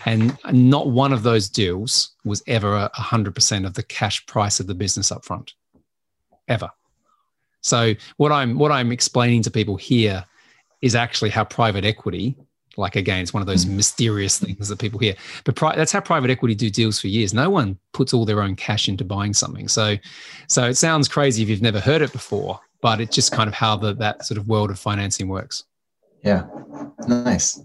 [0.05, 4.73] and not one of those deals was ever 100% of the cash price of the
[4.73, 5.53] business up front
[6.47, 6.69] ever.
[7.61, 10.25] So what I'm what I'm explaining to people here
[10.81, 12.35] is actually how private equity,
[12.77, 13.75] like again, it's one of those mm.
[13.75, 15.15] mysterious things that people hear.
[15.43, 17.33] But pri- that's how private equity do deals for years.
[17.33, 19.67] No one puts all their own cash into buying something.
[19.67, 19.97] So,
[20.47, 23.53] so it sounds crazy if you've never heard it before, but it's just kind of
[23.53, 25.63] how the, that sort of world of financing works.
[26.23, 26.47] Yeah,
[27.07, 27.61] nice.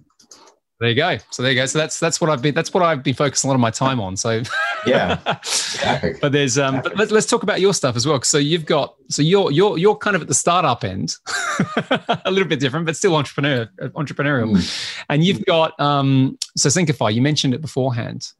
[0.81, 1.19] There you go.
[1.31, 1.67] So there you go.
[1.67, 3.71] So that's that's what I've been that's what I've been focusing a lot of my
[3.71, 4.17] time on.
[4.17, 4.43] So
[4.87, 5.19] yeah,
[6.21, 8.23] but there's um, but let's, let's talk about your stuff as well.
[8.23, 11.17] So you've got so you're you're you're kind of at the startup end,
[12.25, 14.57] a little bit different, but still entrepreneur entrepreneurial.
[14.57, 15.05] Mm.
[15.09, 17.13] And you've got um, so Syncify.
[17.13, 18.31] You mentioned it beforehand.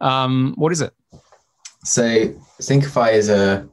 [0.00, 0.94] Um, what is it?
[1.84, 2.02] So
[2.62, 3.68] Syncify is a.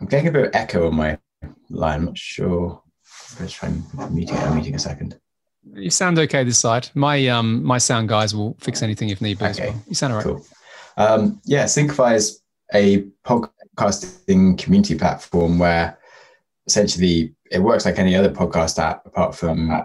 [0.00, 1.18] I'm getting a bit of echo on my
[1.70, 2.00] line.
[2.00, 2.82] I'm not sure.
[3.40, 4.36] Let's try and meeting.
[4.36, 5.18] I'm meeting a second.
[5.74, 6.88] You sound okay this side.
[6.94, 9.46] My um my sound guys will fix anything if need be.
[9.46, 9.70] Okay.
[9.70, 9.84] Well.
[9.88, 10.26] You sound all right.
[10.26, 10.46] Cool.
[10.96, 12.40] Um, yeah, Syncify is
[12.72, 15.98] a podcasting community platform where
[16.66, 19.82] essentially it works like any other podcast app, apart from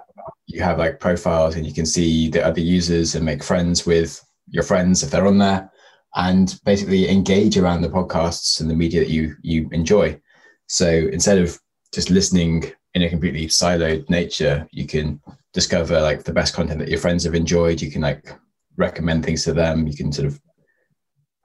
[0.48, 4.24] you have like profiles and you can see the other users and make friends with
[4.48, 5.70] your friends if they're on there,
[6.16, 10.20] and basically engage around the podcasts and the media that you you enjoy.
[10.68, 11.60] So instead of
[11.94, 15.22] just listening in a completely siloed nature, you can
[15.54, 17.82] discover like the best content that your friends have enjoyed.
[17.82, 18.34] You can like
[18.78, 19.88] recommend things to them.
[19.88, 20.40] You can sort of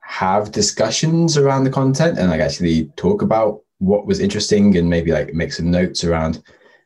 [0.02, 5.10] have discussions around the content and like actually talk about what was interesting and maybe
[5.12, 6.42] like make some notes around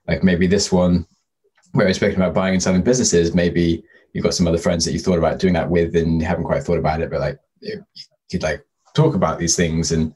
[0.08, 1.06] like maybe this one
[1.72, 4.92] where we're speaking about buying and selling businesses, maybe you've got some other friends that
[4.92, 7.80] you thought about doing that with and haven't quite thought about it, but like you
[8.30, 10.14] could like talk about these things and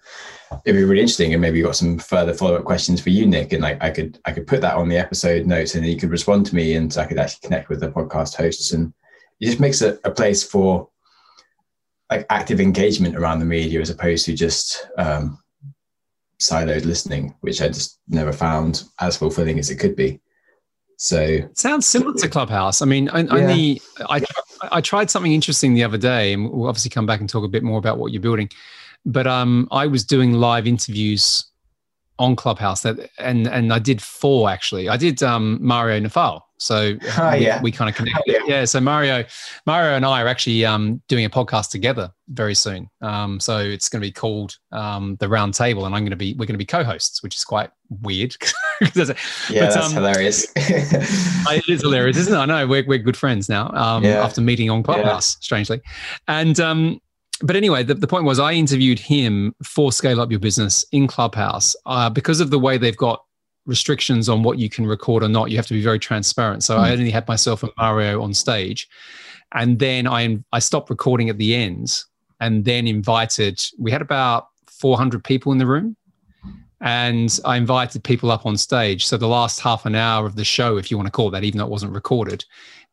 [0.65, 3.53] it'd be really interesting and maybe you've got some further follow-up questions for you nick
[3.53, 6.11] and like i could i could put that on the episode notes and you could
[6.11, 8.93] respond to me and i could actually connect with the podcast hosts and
[9.41, 10.89] it just makes it a place for
[12.11, 15.39] like active engagement around the media as opposed to just um,
[16.41, 20.21] siloed listening which i just never found as fulfilling as it could be
[20.97, 24.07] so it sounds similar to clubhouse i mean only yeah.
[24.09, 24.23] i
[24.73, 27.49] I tried something interesting the other day, and we'll obviously come back and talk a
[27.49, 28.49] bit more about what you're building.
[29.07, 31.45] But um, I was doing live interviews
[32.19, 34.89] on Clubhouse that, and and I did four actually.
[34.89, 36.41] I did um, Mario Nawfal.
[36.59, 37.61] So oh, we, yeah.
[37.61, 38.23] we kind of connected.
[38.27, 38.39] yeah.
[38.47, 38.65] yeah.
[38.65, 39.25] So Mario,
[39.67, 42.89] Mario and I are actually um, doing a podcast together very soon.
[43.03, 46.17] Um, so it's going to be called um, the Round Table, and I'm going to
[46.17, 47.71] be we're going to be co-hosts, which is quite
[48.03, 48.37] weird.
[48.81, 49.17] yeah, but,
[49.51, 50.51] that's um, hilarious.
[50.57, 52.39] it is hilarious, isn't it?
[52.39, 54.25] I know we're we're good friends now um, yeah.
[54.25, 55.45] after meeting on Clubhouse, yeah.
[55.45, 55.81] strangely,
[56.29, 57.01] and um,
[57.45, 61.07] but anyway, the, the point was I interviewed him for Scale Up Your Business in
[61.07, 63.23] Clubhouse uh, because of the way they've got
[63.67, 65.51] restrictions on what you can record or not.
[65.51, 66.65] You have to be very transparent.
[66.65, 66.81] So mm.
[66.81, 68.89] I only had myself and Mario on stage.
[69.53, 72.01] And then I, I stopped recording at the end
[72.41, 75.97] and then invited, we had about 400 people in the room.
[76.81, 79.07] And I invited people up on stage.
[79.07, 81.45] So the last half an hour of the show, if you want to call that,
[81.45, 82.45] even though it wasn't recorded,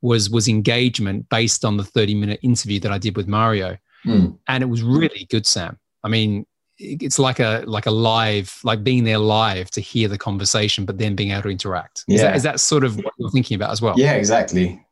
[0.02, 3.78] was was engagement based on the 30 minute interview that I did with Mario.
[4.06, 4.38] Mm.
[4.47, 5.78] And it was really good, Sam.
[6.04, 6.45] I mean,
[6.78, 10.97] it's like a like a live, like being there live to hear the conversation, but
[10.97, 12.04] then being able to interact.
[12.08, 12.28] Is, yeah.
[12.28, 13.93] that, is that sort of what you're thinking about as well?
[13.97, 14.84] Yeah, exactly.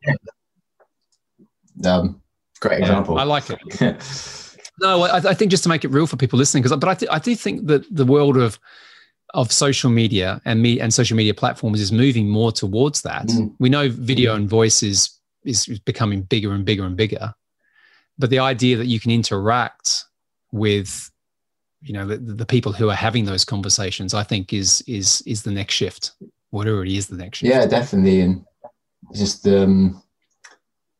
[1.84, 2.22] Um,
[2.60, 3.16] great example.
[3.16, 4.58] Yeah, I like it.
[4.80, 6.94] no, I, I, think just to make it real for people listening, because but I,
[6.94, 8.58] th- I do think that the world of
[9.34, 13.26] of social media and me and social media platforms is moving more towards that.
[13.26, 13.54] Mm.
[13.58, 15.10] We know video and voice is
[15.44, 17.34] is becoming bigger and bigger and bigger,
[18.18, 20.04] but the idea that you can interact
[20.52, 21.10] with
[21.82, 25.42] you know the, the people who are having those conversations, I think is is is
[25.42, 26.12] the next shift,
[26.50, 27.52] whatever it is, the next shift.
[27.52, 28.44] Yeah, definitely, and
[29.14, 30.02] just um,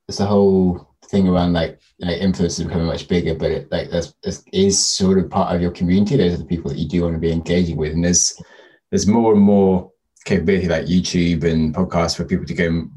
[0.09, 4.15] it's the whole thing around like like influencers becoming much bigger, but it like that's,
[4.23, 6.17] that is sort of part of your community.
[6.17, 8.41] Those are the people that you do want to be engaging with, and there's
[8.91, 9.93] there's more and more
[10.25, 12.89] capability like YouTube and podcasts for people to go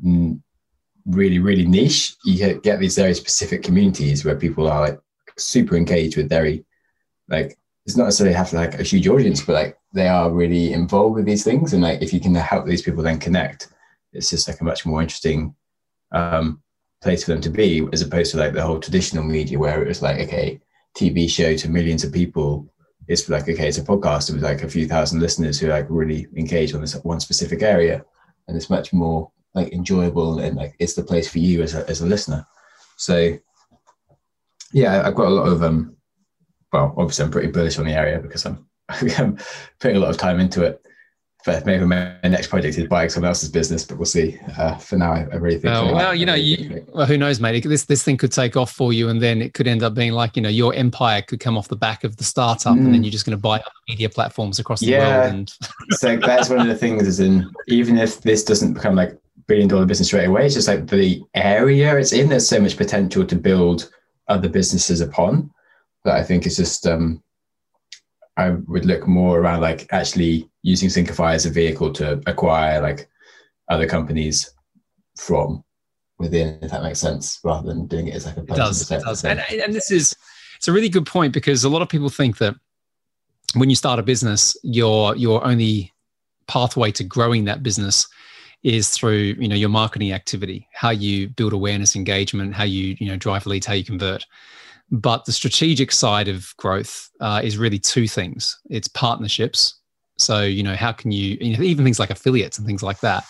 [1.05, 2.15] really really niche.
[2.23, 4.99] You get these very specific communities where people are like
[5.37, 6.65] super engaged with very
[7.29, 11.15] like it's not necessarily have like a huge audience, but like they are really involved
[11.15, 13.69] with these things, and like if you can help these people then connect,
[14.13, 15.53] it's just like a much more interesting
[16.11, 16.61] um,
[17.01, 19.87] place for them to be, as opposed to like the whole traditional media where it
[19.87, 20.59] was like, okay,
[20.95, 22.69] TV show to millions of people.
[23.07, 26.27] It's like, okay, it's a podcast with like a few thousand listeners who like really
[26.37, 28.05] engage on this one specific area.
[28.47, 31.87] And it's much more like enjoyable and like it's the place for you as a,
[31.89, 32.45] as a listener.
[32.97, 33.37] So
[34.71, 35.95] yeah, I've got a lot of, um,
[36.71, 39.37] well, obviously I'm pretty bullish on the area because I'm, I'm
[39.79, 40.83] putting a lot of time into it
[41.45, 44.39] but maybe my next project is buying someone else's business, but we'll see.
[44.57, 45.75] Uh, for now, I, I really think.
[45.75, 47.63] Oh, well, you know, you, well, who knows, mate?
[47.65, 50.13] This this thing could take off for you, and then it could end up being
[50.13, 52.77] like you know your empire could come off the back of the startup, mm.
[52.77, 53.05] and then mm.
[53.05, 55.19] you're just going to buy other media platforms across the yeah.
[55.19, 55.33] world.
[55.33, 55.53] And
[55.91, 57.05] so that's one of the things.
[57.05, 60.67] Is in even if this doesn't become like billion dollar business straight away, it's just
[60.67, 62.29] like the area it's in.
[62.29, 63.89] There's so much potential to build
[64.27, 65.51] other businesses upon
[66.05, 67.21] that I think it's just um,
[68.37, 73.09] I would look more around like actually using Syncify as a vehicle to acquire like
[73.69, 74.49] other companies
[75.17, 75.63] from
[76.19, 79.01] within, if that makes sense, rather than doing it as like a it does, it
[79.01, 79.23] does.
[79.23, 80.15] And, and this is
[80.57, 82.55] it's a really good point because a lot of people think that
[83.55, 85.91] when you start a business, your your only
[86.47, 88.07] pathway to growing that business
[88.63, 93.07] is through you know your marketing activity, how you build awareness, engagement, how you you
[93.07, 94.25] know drive leads, how you convert.
[94.91, 99.75] But the strategic side of growth uh, is really two things it's partnerships.
[100.17, 103.25] So, you know, how can you, even things like affiliates and things like that.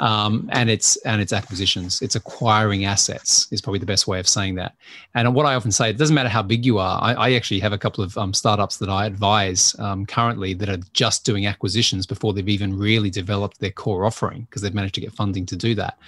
[0.00, 2.00] Um, and it's and it's acquisitions.
[2.02, 4.76] It's acquiring assets is probably the best way of saying that.
[5.14, 7.02] And what I often say, it doesn't matter how big you are.
[7.02, 10.68] I, I actually have a couple of um, startups that I advise um, currently that
[10.68, 14.94] are just doing acquisitions before they've even really developed their core offering because they've managed
[14.94, 15.98] to get funding to do that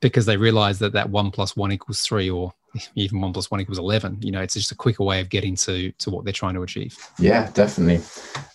[0.00, 2.52] because they realize that that one plus one equals three or
[2.94, 5.56] even one plus one equals 11 you know it's just a quicker way of getting
[5.56, 8.00] to to what they're trying to achieve yeah definitely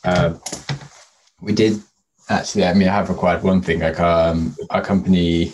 [0.05, 0.33] uh,
[1.41, 1.81] we did
[2.29, 3.79] actually i mean i have acquired one thing.
[3.79, 5.53] Like um, our company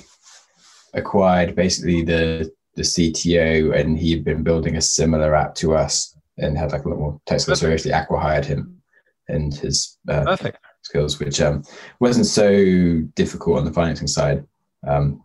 [0.94, 6.58] acquired basically the the cto and he'd been building a similar app to us and
[6.58, 8.82] had like a lot more technical so actually acqui-hired him
[9.28, 10.36] and his uh,
[10.82, 11.64] skills which um,
[12.00, 14.46] wasn't so difficult on the financing side.
[14.88, 15.24] Um,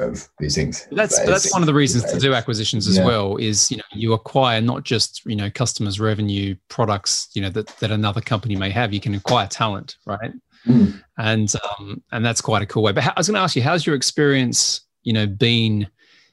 [0.00, 0.88] of these things.
[0.90, 3.04] That's that's one of the reasons to do acquisitions as yeah.
[3.04, 3.36] well.
[3.36, 7.68] Is you know you acquire not just you know customers' revenue products you know that
[7.78, 8.92] that another company may have.
[8.92, 10.32] You can acquire talent, right?
[10.66, 11.02] Mm.
[11.18, 12.92] And um, and that's quite a cool way.
[12.92, 14.82] But how, I was going to ask you, how's your experience?
[15.02, 15.88] You know, been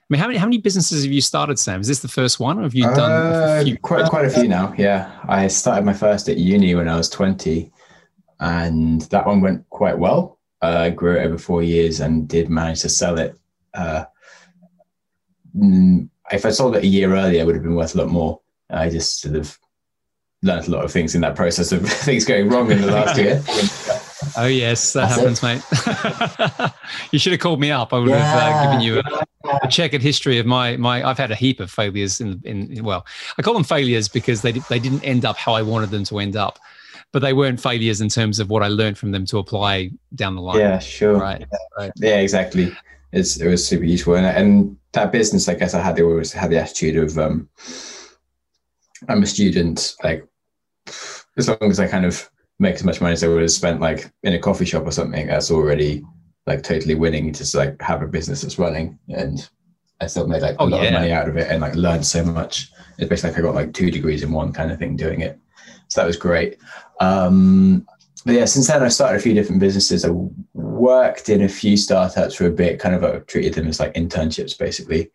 [0.09, 1.81] I mean, how many how many businesses have you started, Sam?
[1.81, 4.73] Is this the first one, or have you done uh, quite quite a few now?
[4.77, 7.73] Yeah, I started my first at uni when I was twenty,
[8.39, 10.39] and that one went quite well.
[10.61, 13.37] I uh, grew it over four years and did manage to sell it
[13.77, 14.05] uh,
[15.55, 18.09] mm, if I sold it a year earlier, it would have been worth a lot
[18.09, 18.41] more.
[18.69, 19.57] I just sort of
[20.43, 23.17] learned a lot of things in that process of things going wrong in the last
[23.17, 23.41] year.
[24.35, 26.71] Oh yes, that That's happens, mate.
[27.11, 27.93] you should have called me up.
[27.93, 28.17] I would yeah.
[28.17, 31.07] have uh, given you a, a, checkered history of my my.
[31.07, 33.05] I've had a heap of failures in in well,
[33.37, 36.19] I call them failures because they they didn't end up how I wanted them to
[36.19, 36.59] end up,
[37.13, 40.35] but they weren't failures in terms of what I learned from them to apply down
[40.35, 40.59] the line.
[40.59, 41.17] Yeah, sure.
[41.17, 41.45] Right.
[41.77, 41.91] right.
[41.95, 42.75] Yeah, exactly
[43.11, 44.15] it's, it was super useful.
[44.15, 47.49] And, and that business, I guess I had, they always had the attitude of, um,
[49.07, 50.27] I'm a student, like
[51.37, 52.29] as long as I kind of
[52.59, 54.91] make as much money as I would have spent like in a coffee shop or
[54.91, 56.03] something, that's already
[56.47, 57.31] like totally winning.
[57.31, 59.47] Just like have a business that's running, and
[60.01, 60.87] I still made like a oh, lot yeah.
[60.87, 62.71] of money out of it and like learned so much.
[62.97, 65.39] It's basically like I got like two degrees in one kind of thing doing it.
[65.89, 66.57] So that was great.
[66.99, 67.87] Um,
[68.27, 70.03] but yeah, since then I've started a few different businesses.
[70.03, 70.09] I
[70.53, 73.93] worked in a few startups for a bit, kind of uh, treated them as like
[73.93, 75.09] internships basically,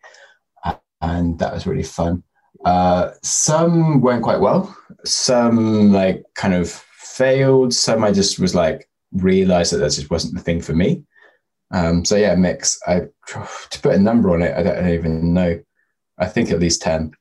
[0.99, 2.23] and that was really fun.
[2.65, 4.75] Uh, some went quite well.
[5.05, 7.71] Some like kind of failed.
[7.71, 11.03] Some I just was like realized that that just wasn't the thing for me.
[11.69, 12.79] Um, so yeah, mix.
[12.87, 15.61] I to put a number on it, I don't, I don't even know.
[16.17, 17.11] I think at least ten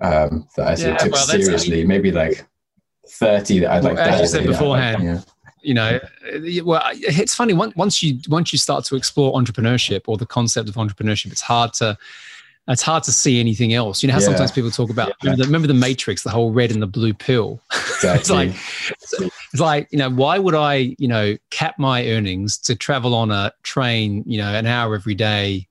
[0.00, 1.84] um, that I of took well, seriously.
[1.84, 2.46] Maybe like
[3.08, 3.96] thirty that I'd like.
[3.96, 5.20] Well, as you said beforehand, yeah.
[5.62, 6.00] you know,
[6.64, 10.74] well, it's funny once you once you start to explore entrepreneurship or the concept of
[10.76, 11.98] entrepreneurship, it's hard to
[12.68, 14.02] it's hard to see anything else.
[14.02, 14.26] You know how yeah.
[14.26, 15.14] sometimes people talk about yeah.
[15.22, 17.60] remember, the, remember, the, Matrix, the whole red and the blue pill.
[17.98, 18.54] Exactly.
[18.90, 22.76] it's like it's like you know why would I you know cap my earnings to
[22.76, 25.66] travel on a train you know an hour every day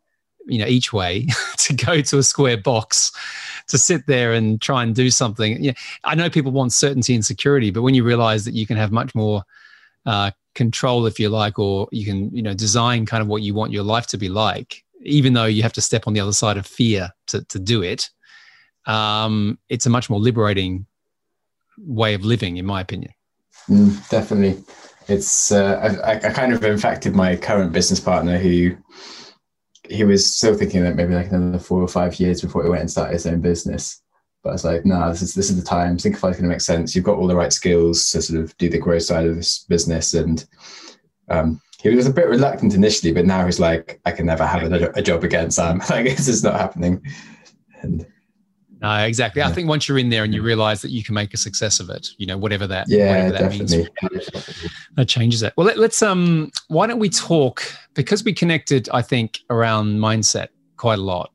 [0.45, 1.27] you know each way
[1.59, 3.13] to go to a square box
[3.67, 5.61] to sit there and try and do something.
[5.63, 8.77] Yeah, I know people want certainty and security, but when you realize that you can
[8.77, 9.43] have much more
[10.05, 13.53] uh, control, if you like, or you can you know design kind of what you
[13.53, 16.33] want your life to be like even though you have to step on the other
[16.33, 18.09] side of fear to, to do it,
[18.85, 20.85] um, it's a much more liberating
[21.79, 23.13] way of living, in my opinion.
[23.69, 24.63] Mm, definitely.
[25.07, 28.75] It's, uh, I, I kind of infected my current business partner who
[29.89, 32.81] he was still thinking that maybe like another four or five years before he went
[32.81, 34.01] and started his own business.
[34.43, 35.97] But I was like, no, nah, this is this is the time.
[35.97, 36.95] Syncify is going to make sense.
[36.95, 39.65] You've got all the right skills to sort of do the growth side of this
[39.67, 40.45] business, and
[41.29, 44.71] um, he was a bit reluctant initially, but now he's like, I can never have
[44.71, 45.79] a, a job again, Sam.
[45.89, 47.01] like this is not happening.
[47.81, 48.05] And
[48.81, 49.39] no, exactly.
[49.39, 49.47] Yeah.
[49.47, 51.79] I think once you're in there and you realize that you can make a success
[51.79, 53.77] of it, you know, whatever that, yeah, whatever that definitely.
[53.77, 55.53] means, that changes it.
[55.57, 57.63] Well, let, us um, why don't we talk
[57.93, 61.31] because we connected, I think, around mindset quite a lot,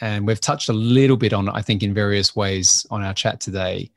[0.00, 3.40] and we've touched a little bit on, I think, in various ways on our chat
[3.40, 3.90] today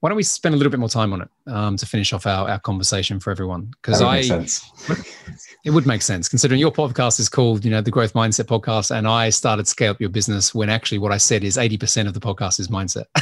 [0.00, 2.26] why don't we spend a little bit more time on it um, to finish off
[2.26, 3.72] our, our conversation for everyone?
[3.80, 4.18] Because I,
[5.64, 8.94] it would make sense considering your podcast is called, you know, the Growth Mindset Podcast,
[8.94, 12.08] and I started Scale Up Your Business when actually what I said is eighty percent
[12.08, 13.04] of the podcast is mindset.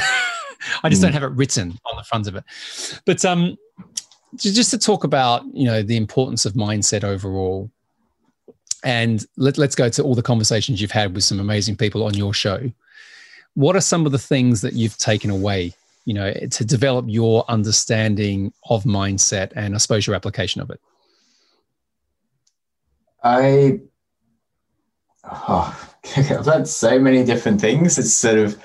[0.83, 1.05] I just mm.
[1.05, 2.43] don't have it written on the front of it.
[3.05, 3.57] But um,
[4.35, 7.71] just to talk about, you know, the importance of mindset overall,
[8.83, 12.13] and let, let's go to all the conversations you've had with some amazing people on
[12.13, 12.71] your show.
[13.53, 15.73] What are some of the things that you've taken away
[16.05, 20.79] you know, to develop your understanding of mindset and I suppose your application of it?
[23.23, 23.79] I,
[25.23, 27.97] oh, I've learned so many different things.
[27.97, 28.63] It's sort of,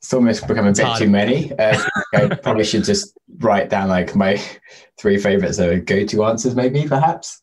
[0.00, 1.52] it's almost become a bit too many.
[1.56, 1.80] Uh,
[2.12, 4.42] I probably should just write down like my
[4.98, 7.42] three favorites or go-to answers, maybe perhaps.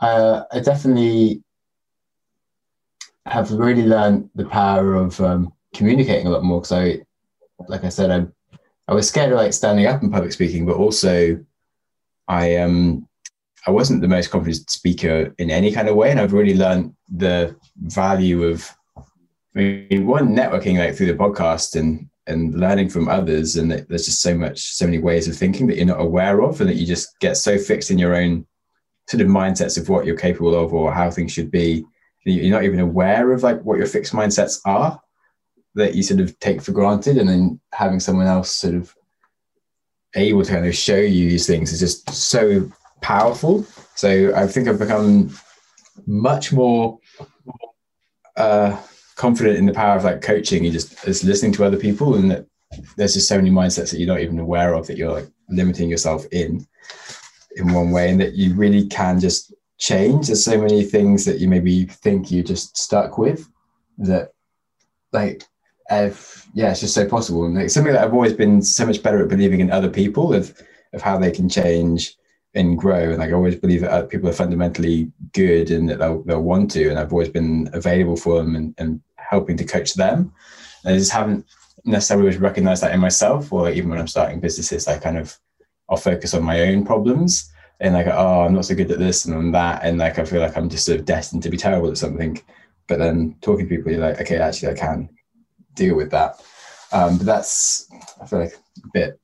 [0.00, 1.42] Uh, I definitely
[3.24, 7.05] have really learned the power of um, communicating a lot more because I
[7.68, 8.26] like I said, I
[8.88, 11.44] I was scared of like standing up and public speaking, but also
[12.28, 13.08] I um
[13.66, 16.94] I wasn't the most confident speaker in any kind of way, and I've really learned
[17.08, 18.70] the value of
[19.56, 24.06] I mean, one networking like through the podcast and and learning from others, and there's
[24.06, 26.76] just so much, so many ways of thinking that you're not aware of, and that
[26.76, 28.46] you just get so fixed in your own
[29.08, 31.84] sort of mindsets of what you're capable of or how things should be.
[32.24, 35.00] You're not even aware of like what your fixed mindsets are
[35.76, 38.94] that you sort of take for granted and then having someone else sort of
[40.14, 42.70] able to kind of show you these things is just so
[43.02, 43.64] powerful.
[43.94, 45.34] So i think i've become
[46.06, 46.98] much more
[48.36, 48.78] uh,
[49.14, 52.30] confident in the power of like coaching and just as listening to other people and
[52.30, 52.46] that
[52.96, 55.88] there's just so many mindsets that you're not even aware of that you're like limiting
[55.88, 56.66] yourself in
[57.56, 60.26] in one way and that you really can just change.
[60.26, 63.48] There's so many things that you maybe think you're just stuck with
[63.98, 64.32] that
[65.12, 65.44] like
[65.90, 67.44] if, yeah, it's just so possible.
[67.44, 70.34] And it's something that I've always been so much better at believing in other people
[70.34, 70.60] of
[70.92, 72.16] of how they can change
[72.54, 73.10] and grow.
[73.10, 76.70] And like I always believe that people are fundamentally good and that they'll, they'll want
[76.72, 76.88] to.
[76.88, 80.32] And I've always been available for them and, and helping to coach them.
[80.84, 81.44] And I just haven't
[81.84, 85.38] necessarily recognized that in myself, or even when I'm starting businesses, I kind of
[85.88, 89.26] I'll focus on my own problems and like, oh, I'm not so good at this
[89.26, 91.58] and I'm that, and like I feel like I'm just sort of destined to be
[91.58, 92.40] terrible at something.
[92.88, 95.10] But then talking to people, you're like, okay, actually, I can
[95.76, 96.42] deal with that.
[96.92, 97.88] Um, but that's
[98.20, 98.54] I feel like
[98.84, 99.20] a bit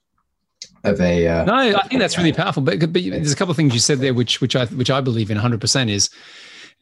[0.84, 1.26] of a.
[1.26, 2.62] Uh, no, I think that's really powerful.
[2.62, 5.00] But, but there's a couple of things you said there, which which I which I
[5.00, 6.10] believe in 100 percent is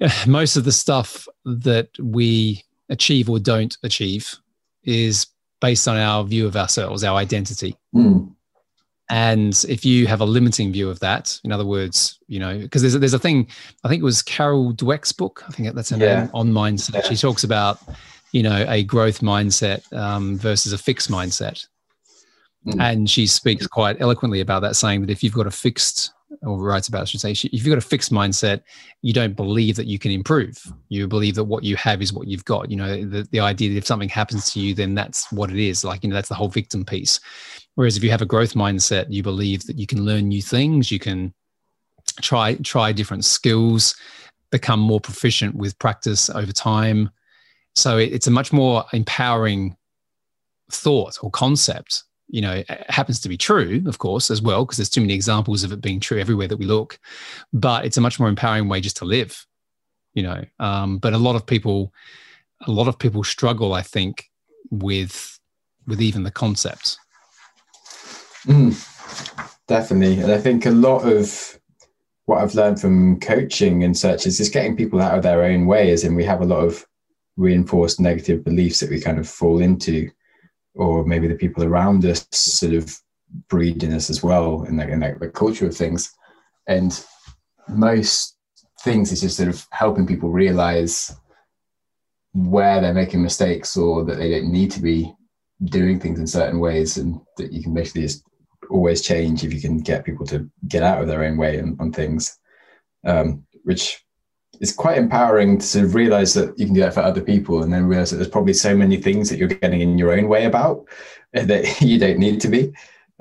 [0.27, 4.37] most of the stuff that we achieve or don't achieve
[4.85, 5.27] is
[5.61, 7.77] based on our view of ourselves, our identity.
[7.95, 8.35] Mm.
[9.11, 12.83] And if you have a limiting view of that, in other words, you know, because
[12.83, 13.49] there's a, there's a thing,
[13.83, 16.21] I think it was Carol Dweck's book, I think that's her yeah.
[16.21, 16.95] name, on mindset.
[16.95, 17.03] Yeah.
[17.03, 17.81] She talks about
[18.33, 21.67] you know a growth mindset um, versus a fixed mindset
[22.67, 22.81] mm.
[22.81, 26.13] and she speaks quite eloquently about that saying that if you've got a fixed
[26.43, 28.63] or writes about, I should say, if you've got a fixed mindset,
[29.03, 30.59] you don't believe that you can improve.
[30.89, 32.71] You believe that what you have is what you've got.
[32.71, 35.59] You know, the, the idea that if something happens to you, then that's what it
[35.59, 35.85] is.
[35.85, 37.21] Like, you know, that's the whole victim piece.
[37.75, 40.91] Whereas if you have a growth mindset, you believe that you can learn new things,
[40.91, 41.35] you can
[42.21, 43.97] try try different skills,
[44.51, 47.11] become more proficient with practice over time.
[47.81, 49.77] So it, it's a much more empowering
[50.71, 54.91] thought or concept you know happens to be true of course as well because there's
[54.91, 56.99] too many examples of it being true everywhere that we look
[57.53, 59.47] but it's a much more empowering way just to live
[60.15, 61.93] you know um, but a lot of people
[62.67, 64.31] a lot of people struggle i think
[64.71, 65.39] with
[65.87, 66.99] with even the concept.
[68.47, 68.79] Mm,
[69.67, 71.59] definitely and i think a lot of
[72.27, 75.67] what i've learned from coaching and such is just getting people out of their own
[75.67, 76.87] way as in we have a lot of
[77.37, 80.11] reinforced negative beliefs that we kind of fall into
[80.75, 82.95] or maybe the people around us sort of
[83.49, 86.13] breed in us as well in, the, in the, the culture of things.
[86.67, 87.05] And
[87.69, 88.37] most
[88.83, 91.15] things is just sort of helping people realize
[92.33, 95.13] where they're making mistakes or that they don't need to be
[95.65, 98.23] doing things in certain ways and that you can basically just
[98.71, 101.77] always change if you can get people to get out of their own way on,
[101.81, 102.39] on things
[103.05, 104.05] um, which
[104.61, 107.63] it's quite empowering to sort of realize that you can do that for other people
[107.63, 110.29] and then realize that there's probably so many things that you're getting in your own
[110.29, 110.87] way about
[111.33, 112.73] that you don't need to be.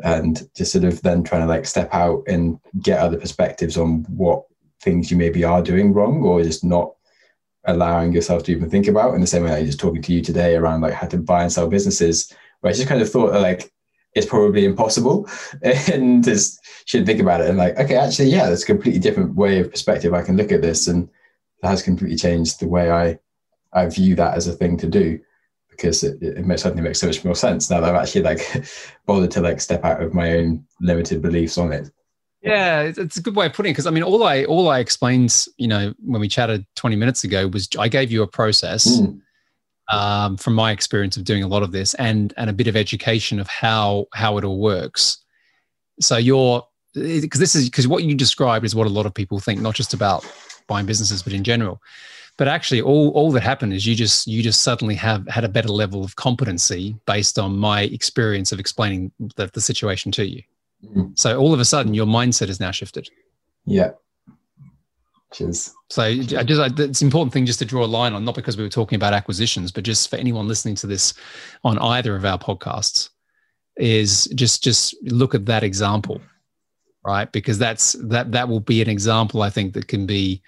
[0.02, 4.04] And just sort of then trying to like step out and get other perspectives on
[4.04, 4.46] what
[4.82, 6.94] things you maybe are doing wrong or just not
[7.66, 9.14] allowing yourself to even think about.
[9.14, 11.18] In the same way I was just talking to you today around like how to
[11.18, 13.72] buy and sell businesses where I just kind of thought like
[14.16, 15.30] it's probably impossible
[15.62, 17.50] and just should think about it.
[17.50, 20.14] And like okay actually yeah that's a completely different way of perspective.
[20.14, 21.10] I can look at this and
[21.64, 23.20] has completely changed the way I
[23.74, 25.20] I view that as a thing to do
[25.70, 28.66] because it, it makes, suddenly makes so much more sense now that I've actually like
[29.05, 31.89] bothered to like step out of my own limited beliefs on it.
[32.41, 34.80] Yeah, it's a good way of putting it because I mean, all I all I
[34.80, 38.88] explained, you know, when we chatted 20 minutes ago was I gave you a process
[38.88, 39.20] mm.
[39.91, 42.78] um, from my experience of doing a lot of this and and a bit of
[42.78, 45.18] education of how how it all works.
[45.99, 49.39] So you're because this is because what you described is what a lot of people
[49.39, 50.26] think, not just about
[50.70, 51.82] buying businesses, but in general.
[52.38, 55.50] But actually, all all that happened is you just you just suddenly have had a
[55.50, 60.42] better level of competency based on my experience of explaining the, the situation to you.
[60.86, 61.08] Mm-hmm.
[61.16, 63.10] So all of a sudden, your mindset is now shifted.
[63.66, 63.92] Yeah.
[65.34, 65.76] Cheers.
[65.90, 68.36] So I just I, it's an important thing just to draw a line on, not
[68.36, 71.14] because we were talking about acquisitions, but just for anyone listening to this
[71.66, 73.10] on either of our podcasts,
[73.76, 76.22] is just just look at that example
[77.06, 77.32] right?
[77.32, 80.41] Because that's that that will be an example I think that can be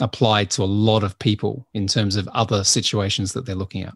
[0.00, 3.94] applied to a lot of people in terms of other situations that they're looking at.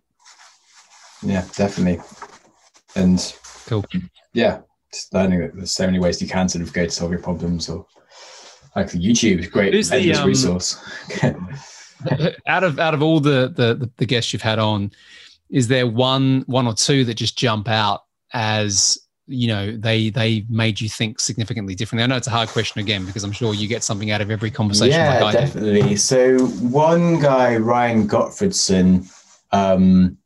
[1.22, 2.02] Yeah, definitely.
[2.94, 3.34] And
[3.66, 3.84] cool.
[4.32, 4.60] Yeah,
[4.92, 7.20] just learning that there's so many ways you can sort of go to solve your
[7.20, 7.86] problems or
[8.74, 10.76] like YouTube is great Who's the, um, resource.
[12.46, 14.92] out of out of all the, the the guests you've had on,
[15.50, 20.44] is there one one or two that just jump out as you know they they
[20.48, 22.04] made you think significantly differently.
[22.04, 24.30] I know it's a hard question again because i'm sure you get something out of
[24.30, 25.82] every conversation yeah like definitely.
[25.82, 25.96] Do.
[25.96, 29.10] so one guy ryan gottfredson
[29.52, 30.18] um,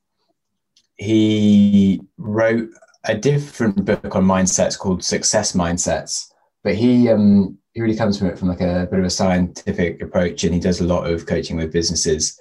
[0.97, 2.69] he wrote
[3.05, 6.31] a different book on mindsets called success mindsets
[6.63, 10.03] but he um, he really comes from it from like a bit of a scientific
[10.03, 12.41] approach and he does a lot of coaching with businesses.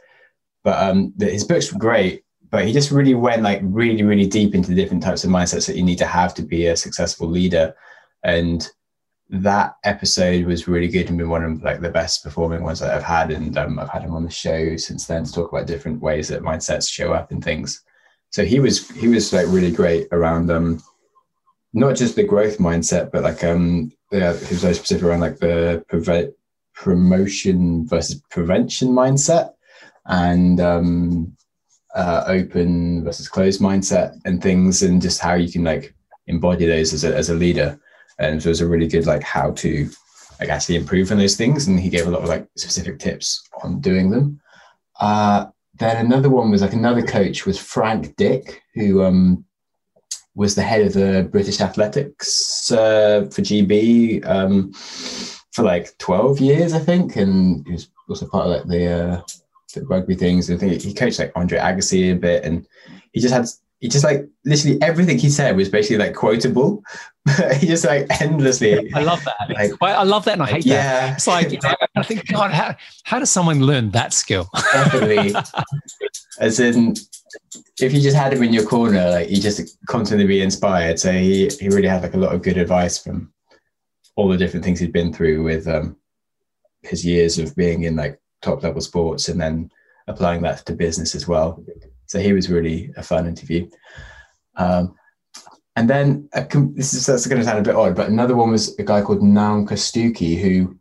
[0.64, 4.56] But um, his books were great but he just really went like really really deep
[4.56, 7.28] into the different types of mindsets that you need to have to be a successful
[7.28, 7.76] leader.
[8.24, 8.68] And
[9.30, 12.93] that episode was really good and been one of like the best performing ones that
[12.93, 13.32] I've had.
[13.32, 16.28] And um, I've had him on the show since then to talk about different ways
[16.30, 17.84] that mindsets show up and things.
[18.32, 20.82] So he was he was like really great around um
[21.74, 25.38] not just the growth mindset but like um yeah he was very specific around like
[25.38, 26.34] the prevent
[26.74, 29.54] promotion versus prevention mindset.
[30.06, 31.38] And um
[31.95, 35.93] uh, open versus closed mindset and things, and just how you can like
[36.27, 37.79] embody those as a, as a leader.
[38.19, 39.89] And so it was a really good like how to
[40.39, 41.67] like actually improve on those things.
[41.67, 44.39] And he gave a lot of like specific tips on doing them.
[44.99, 49.45] Uh, then another one was like another coach was Frank Dick, who um,
[50.35, 56.73] was the head of the British Athletics uh, for GB um, for like 12 years,
[56.73, 57.15] I think.
[57.15, 59.21] And he was also part of like the uh,
[59.84, 60.49] rugby things.
[60.49, 62.67] I think he coached like Andre Agassi a bit, and
[63.11, 63.47] he just had
[63.80, 66.84] he just like literally everything he said was basically like quotable.
[67.59, 68.91] he just like endlessly.
[68.93, 69.49] I love that.
[69.49, 70.70] Like, I love that, and I hate that.
[70.70, 70.99] yeah.
[71.07, 71.15] that.
[71.15, 74.49] It's like you know, I think God, how how does someone learn that skill?
[74.74, 75.34] Definitely.
[76.39, 76.95] As in,
[77.80, 80.99] if you just had him in your corner, like you just constantly be inspired.
[80.99, 83.32] So he he really had like a lot of good advice from
[84.17, 85.95] all the different things he'd been through with um,
[86.82, 89.71] his years of being in like top level sports and then
[90.07, 91.63] applying that to business as well.
[92.07, 93.69] So he was really a fun interview.
[94.55, 94.95] Um,
[95.75, 96.27] and then
[96.75, 99.01] this is that's going to sound a bit odd, but another one was a guy
[99.01, 100.77] called Naum Kastuki who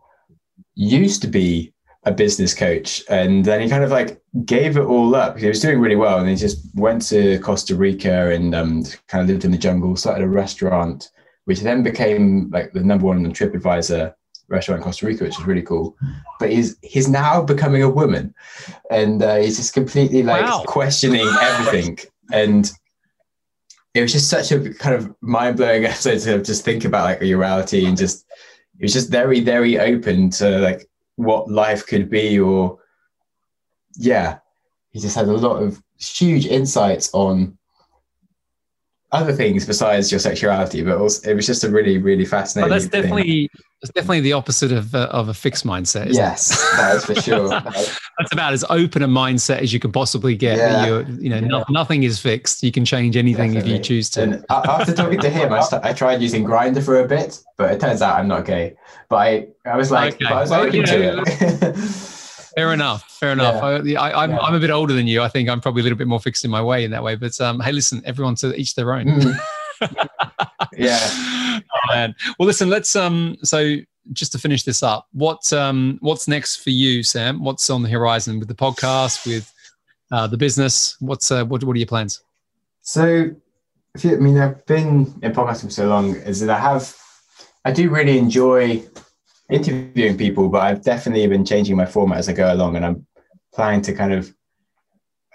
[0.74, 1.72] used to be
[2.04, 5.60] a business coach and then he kind of like gave it all up he was
[5.60, 9.44] doing really well and he just went to costa rica and um, kind of lived
[9.44, 11.10] in the jungle started a restaurant
[11.46, 14.14] which then became like the number one on tripadvisor
[14.48, 15.96] restaurant in costa rica which is really cool.
[16.38, 18.34] But he's he's now becoming a woman.
[18.90, 20.64] And uh, he's just completely like wow.
[20.66, 21.98] questioning everything.
[22.32, 22.70] And
[23.94, 27.38] it was just such a kind of mind-blowing episode to just think about like your
[27.38, 28.26] reality and just
[28.78, 32.78] it was just very very open to like what life could be or
[33.96, 34.38] yeah.
[34.90, 37.57] He just had a lot of huge insights on
[39.12, 42.78] other things besides your sexuality but also it was just a really really fascinating well,
[42.78, 43.48] that's definitely
[43.80, 46.12] it's definitely the opposite of, uh, of a fixed mindset.
[46.12, 46.76] Yes, it?
[46.76, 47.48] that is for sure.
[48.18, 50.58] That's about as open a mindset as you could possibly get.
[50.58, 50.86] Yeah.
[50.86, 51.46] You're, you know, yeah.
[51.46, 52.64] no, nothing is fixed.
[52.64, 53.74] You can change anything definitely.
[53.74, 54.22] if you choose to.
[54.22, 57.70] And after talking to him, I, st- I tried using Grindr for a bit, but
[57.70, 58.74] it turns out I'm not gay.
[59.08, 60.26] But I, I was like, okay.
[60.26, 62.14] I was well, open to it.
[62.58, 63.10] fair enough.
[63.18, 63.86] Fair enough.
[63.86, 64.00] Yeah.
[64.00, 64.38] I, am yeah.
[64.38, 65.22] I'm a bit older than you.
[65.22, 67.14] I think I'm probably a little bit more fixed in my way in that way.
[67.14, 69.06] But um, hey, listen, everyone to each their own.
[69.06, 69.38] Mm.
[70.76, 70.98] yeah.
[71.02, 72.14] Oh, man.
[72.38, 72.68] Well, listen.
[72.68, 73.36] Let's um.
[73.42, 73.76] So
[74.12, 77.42] just to finish this up, what um, what's next for you, Sam?
[77.44, 79.52] What's on the horizon with the podcast, with
[80.10, 80.96] uh, the business?
[81.00, 82.22] What's uh, what what are your plans?
[82.82, 83.30] So,
[84.00, 86.96] you, I mean, I've been in podcasting for so long, is that I have,
[87.66, 88.82] I do really enjoy
[89.50, 93.06] interviewing people, but I've definitely been changing my format as I go along, and I'm
[93.54, 94.32] planning to kind of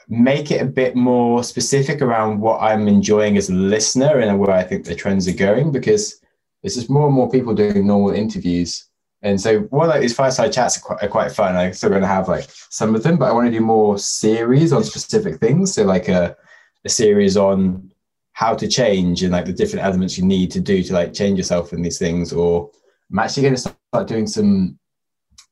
[0.09, 4.51] make it a bit more specific around what I'm enjoying as a listener and where
[4.51, 6.19] I think the trends are going because
[6.61, 8.85] there's just more and more people doing normal interviews.
[9.21, 11.55] And so one of these fireside chats are quite, are quite fun.
[11.55, 13.97] I'm still going to have like some of them, but I want to do more
[13.97, 15.73] series on specific things.
[15.73, 16.35] So like a,
[16.83, 17.91] a series on
[18.33, 21.37] how to change and like the different elements you need to do to like change
[21.37, 22.33] yourself in these things.
[22.33, 22.69] Or
[23.13, 24.79] I'm actually going to start doing some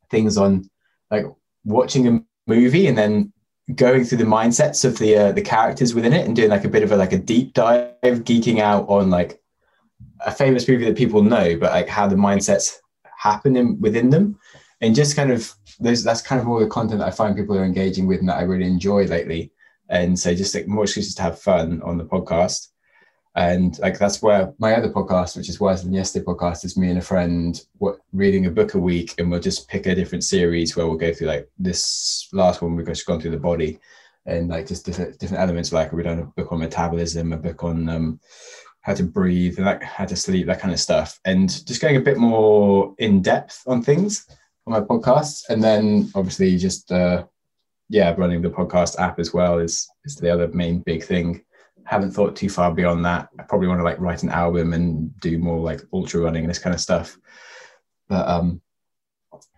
[0.10, 0.68] things on
[1.12, 1.26] like
[1.64, 3.32] watching a movie and then
[3.76, 6.70] going through the mindsets of the uh, the characters within it and doing like a
[6.70, 9.42] bit of a like a deep dive, geeking out on like
[10.26, 12.78] a famous movie that people know, but like how the mindsets
[13.18, 14.40] happen in, within them,
[14.82, 17.58] and just kind of those that's kind of all the content that I find people
[17.58, 19.52] are engaging with and that I really enjoy lately.
[19.90, 22.70] And so just like more excuses to have fun on the podcast.
[23.36, 26.90] And like that's where my other podcast, which is Wiser Than Yesterday podcast, is me
[26.90, 30.26] and a friend what, reading a book a week, and we'll just pick a different
[30.26, 33.80] series where we'll go through like this last one we've just gone through the body,
[34.26, 35.72] and like just different different elements.
[35.72, 38.20] Like we've done a book on metabolism, a book on um,
[38.82, 42.02] how to breathe, like how to sleep, that kind of stuff, and just going a
[42.02, 44.28] bit more in depth on things
[44.68, 47.24] on my podcast, and then obviously just uh,
[47.88, 51.46] yeah, running the podcast app as well is is the other main big thing.
[51.86, 53.30] Haven't thought too far beyond that.
[53.40, 56.50] I probably want to like write an album and do more like ultra running and
[56.50, 57.18] this kind of stuff.
[58.08, 58.62] But um,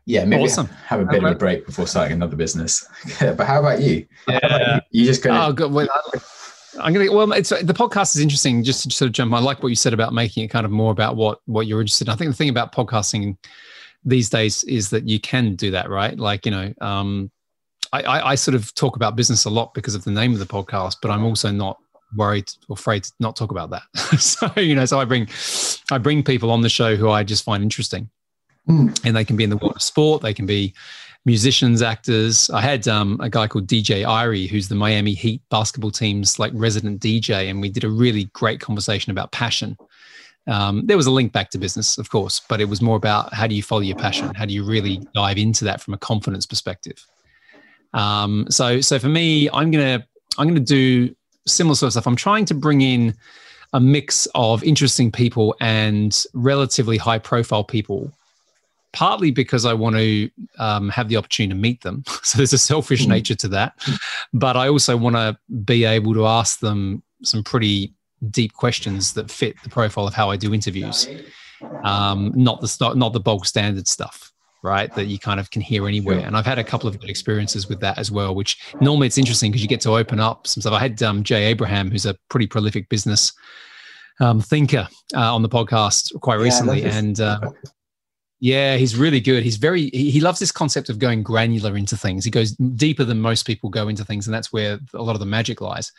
[0.06, 0.68] yeah, maybe awesome.
[0.68, 2.88] have a bit of a break before starting another business.
[3.20, 4.06] but how about you?
[4.28, 5.02] Yeah, about you?
[5.02, 5.06] you?
[5.06, 5.48] just gonna.
[5.48, 5.72] Oh, good.
[5.72, 5.88] Well,
[6.80, 7.12] I'm gonna.
[7.12, 8.64] Well, it's the podcast is interesting.
[8.64, 10.72] Just to sort of jump, I like what you said about making it kind of
[10.72, 12.14] more about what what you're interested in.
[12.14, 13.38] I think the thing about podcasting
[14.04, 16.18] these days is that you can do that, right?
[16.18, 17.32] Like you know, um,
[17.94, 20.40] I, I, I sort of talk about business a lot because of the name of
[20.40, 21.78] the podcast, but I'm also not
[22.16, 23.84] worried or afraid to not talk about that.
[24.20, 25.28] so you know, so I bring
[25.91, 28.09] I bring people on the show who I just find interesting,
[28.70, 28.99] mm.
[29.05, 30.74] and they can be in the world of sport, they can be
[31.26, 32.49] musicians, actors.
[32.49, 36.51] I had um, a guy called DJ Irie, who's the Miami Heat basketball team's like
[36.55, 39.78] resident DJ, and we did a really great conversation about passion.
[40.47, 43.34] Um, there was a link back to business, of course, but it was more about
[43.34, 44.34] how do you follow your passion?
[44.36, 47.05] How do you really dive into that from a confidence perspective?
[47.93, 50.05] Um, so, so for me, I'm gonna
[50.38, 51.16] I'm gonna do
[51.46, 52.08] similar sort of stuff.
[52.08, 53.16] I'm trying to bring in
[53.74, 58.12] a mix of interesting people and relatively high profile people
[58.94, 60.30] partly because I want to
[60.60, 62.04] um, have the opportunity to meet them.
[62.24, 63.10] So there's a selfish mm.
[63.10, 63.74] nature to that.
[64.34, 67.94] But I also want to be able to ask them some pretty
[68.30, 71.08] deep questions that fit the profile of how I do interviews.
[71.84, 74.33] Um, not the not the bulk standard stuff,
[74.64, 74.93] right?
[74.95, 76.20] That you kind of can hear anywhere.
[76.20, 78.34] And I've had a couple of good experiences with that as well.
[78.34, 80.74] Which normally it's interesting because you get to open up some stuff.
[80.74, 83.34] I had um, Jay Abraham, who's a pretty prolific business
[84.20, 87.51] um, thinker, uh, on the podcast quite recently, yeah, and uh,
[88.39, 89.43] yeah, he's really good.
[89.43, 92.26] He's very he, he loves this concept of going granular into things.
[92.26, 95.20] He goes deeper than most people go into things, and that's where a lot of
[95.20, 95.91] the magic lies.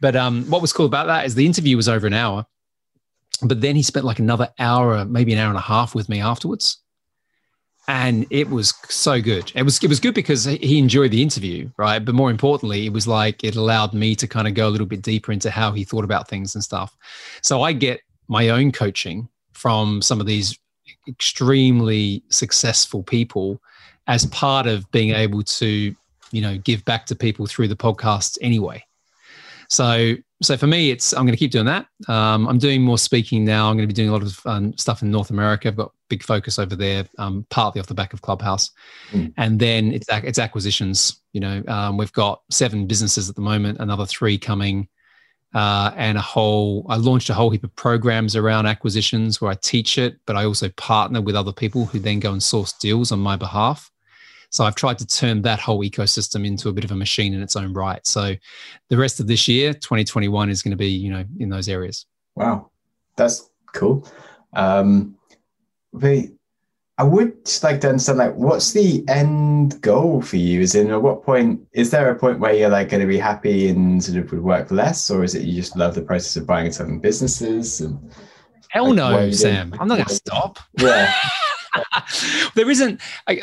[0.00, 2.44] But um, what was cool about that is the interview was over an hour,
[3.42, 6.20] But then he spent like another hour, maybe an hour and a half with me
[6.20, 6.78] afterwards.
[7.86, 9.52] And it was so good.
[9.54, 12.02] It was it was good because he enjoyed the interview, right?
[12.02, 14.86] But more importantly, it was like it allowed me to kind of go a little
[14.86, 16.96] bit deeper into how he thought about things and stuff.
[17.42, 20.58] So I get my own coaching from some of these
[21.08, 23.60] extremely successful people
[24.06, 25.94] as part of being able to
[26.30, 28.82] you know give back to people through the podcast anyway
[29.68, 32.98] so so for me it's i'm going to keep doing that um, i'm doing more
[32.98, 35.68] speaking now i'm going to be doing a lot of um, stuff in north america
[35.68, 38.70] i've got big focus over there um, partly off the back of clubhouse
[39.10, 39.32] mm.
[39.36, 43.80] and then it's it's acquisitions you know um, we've got seven businesses at the moment
[43.80, 44.88] another three coming
[45.54, 49.54] uh, and a whole i launched a whole heap of programs around acquisitions where i
[49.54, 53.10] teach it but i also partner with other people who then go and source deals
[53.10, 53.90] on my behalf
[54.50, 57.42] so I've tried to turn that whole ecosystem into a bit of a machine in
[57.42, 58.06] its own right.
[58.06, 58.36] So
[58.88, 62.06] the rest of this year, 2021, is going to be, you know, in those areas.
[62.36, 62.70] Wow,
[63.16, 64.06] that's cool.
[64.52, 65.16] Um,
[65.94, 66.24] but
[66.98, 67.32] I would
[67.62, 70.60] like to understand, like, what's the end goal for you?
[70.60, 73.18] Is in at what point is there a point where you're like going to be
[73.18, 76.36] happy and sort of would work less, or is it you just love the process
[76.36, 77.80] of buying and selling businesses?
[77.80, 77.98] And
[78.68, 79.74] hell like, no, Sam.
[79.80, 80.58] I'm not going to stop.
[80.78, 81.12] Yeah.
[82.54, 83.00] there isn't.
[83.26, 83.40] I,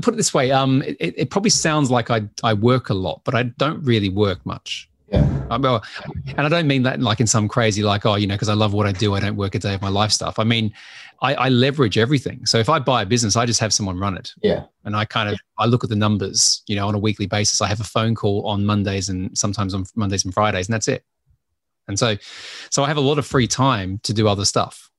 [0.00, 3.20] put it this way: um, it, it, probably sounds like I I work a lot,
[3.24, 4.87] but I don't really work much.
[5.10, 5.24] Yeah.
[5.50, 8.50] Um, and I don't mean that like in some crazy like oh you know because
[8.50, 10.38] I love what I do I don't work a day of my life stuff.
[10.38, 10.72] I mean
[11.20, 12.46] I, I, leverage everything.
[12.46, 14.32] So if I buy a business, I just have someone run it.
[14.40, 14.64] Yeah.
[14.84, 17.60] And I kind of I look at the numbers, you know, on a weekly basis.
[17.60, 20.86] I have a phone call on Mondays and sometimes on Mondays and Fridays, and that's
[20.86, 21.04] it.
[21.88, 22.16] And so,
[22.70, 24.90] so I have a lot of free time to do other stuff.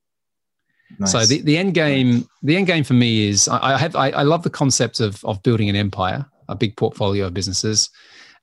[0.98, 1.12] Nice.
[1.12, 4.10] So the, the end game, the end game for me is I, I have I,
[4.10, 7.90] I, love the concept of of building an empire, a big portfolio of businesses.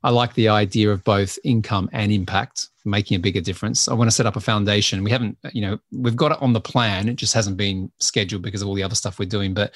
[0.03, 3.87] I like the idea of both income and impact, making a bigger difference.
[3.87, 5.03] I want to set up a foundation.
[5.03, 7.09] We haven't, you know, we've got it on the plan.
[7.09, 9.53] It just hasn't been scheduled because of all the other stuff we're doing.
[9.53, 9.73] But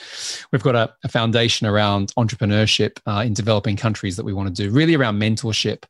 [0.51, 4.63] we've got a, a foundation around entrepreneurship uh, in developing countries that we want to
[4.63, 5.83] do, really around mentorship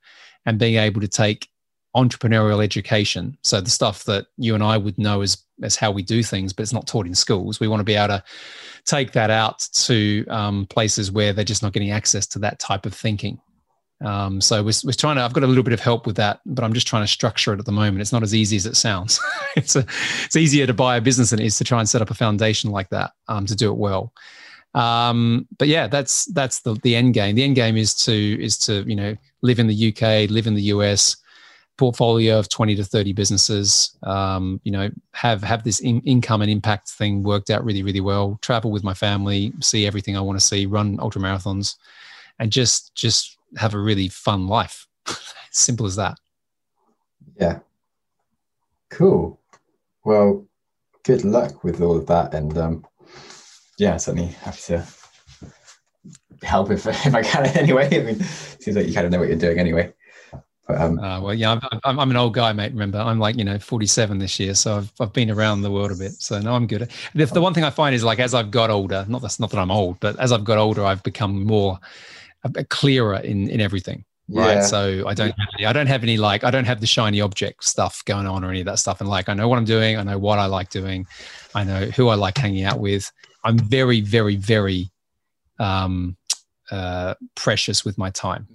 [0.46, 1.50] and being able to take
[1.96, 3.38] entrepreneurial education.
[3.44, 6.54] So the stuff that you and I would know as as how we do things,
[6.54, 7.60] but it's not taught in schools.
[7.60, 8.24] We want to be able to
[8.86, 12.86] take that out to um, places where they're just not getting access to that type
[12.86, 13.40] of thinking.
[14.04, 15.22] Um, so we're, we're trying to.
[15.22, 17.54] I've got a little bit of help with that, but I'm just trying to structure
[17.54, 18.02] it at the moment.
[18.02, 19.20] It's not as easy as it sounds.
[19.56, 19.86] it's a,
[20.26, 22.16] it's easier to buy a business than it is to try and set up a
[22.16, 24.14] foundation like that um, to do it well.
[24.74, 27.36] Um, but yeah, that's that's the the end game.
[27.36, 30.56] The end game is to is to you know live in the UK, live in
[30.56, 31.18] the US,
[31.82, 36.52] portfolio of 20 to 30 businesses um, you know have have this in, income and
[36.52, 40.40] impact thing worked out really really well travel with my family see everything i want
[40.40, 41.78] to see run ultra marathons
[42.38, 44.88] and just just have a really fun life
[45.52, 46.18] simple as that
[47.40, 47.60] yeah
[48.90, 49.40] cool
[50.06, 50.46] well
[51.04, 52.86] good luck with all of that and um
[53.78, 54.88] yeah certainly happy to
[56.44, 59.28] help if, if i can anyway i mean seems like you kind of know what
[59.28, 59.92] you're doing anyway
[60.78, 62.72] um, uh, well, yeah, I'm, I'm, an old guy, mate.
[62.72, 65.92] Remember, I'm like you know 47 this year, so I've, I've been around the world
[65.92, 66.14] a bit.
[66.14, 66.90] So no, I'm good.
[67.14, 69.50] The, the one thing I find is like as I've got older, not that's not
[69.52, 71.80] that I'm old, but as I've got older, I've become more
[72.70, 74.06] clearer in in everything.
[74.30, 74.56] Right.
[74.56, 74.62] Yeah.
[74.62, 77.20] So I don't have any, I don't have any like I don't have the shiny
[77.20, 79.02] object stuff going on or any of that stuff.
[79.02, 81.06] And like I know what I'm doing, I know what I like doing,
[81.54, 83.12] I know who I like hanging out with.
[83.44, 84.92] I'm very, very, very
[85.60, 86.16] um,
[86.70, 88.48] uh, precious with my time.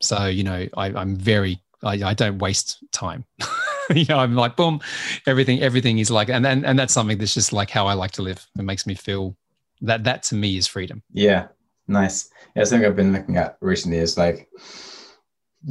[0.00, 3.24] So, you know, I, am very, I, I, don't waste time.
[3.94, 4.80] you know, I'm like, boom,
[5.26, 8.12] everything, everything is like, and, and, and that's something that's just like how I like
[8.12, 8.46] to live.
[8.58, 9.36] It makes me feel
[9.82, 11.02] that, that to me is freedom.
[11.12, 11.48] Yeah.
[11.88, 12.30] Nice.
[12.54, 12.64] Yeah.
[12.64, 14.48] Something I've been looking at recently is like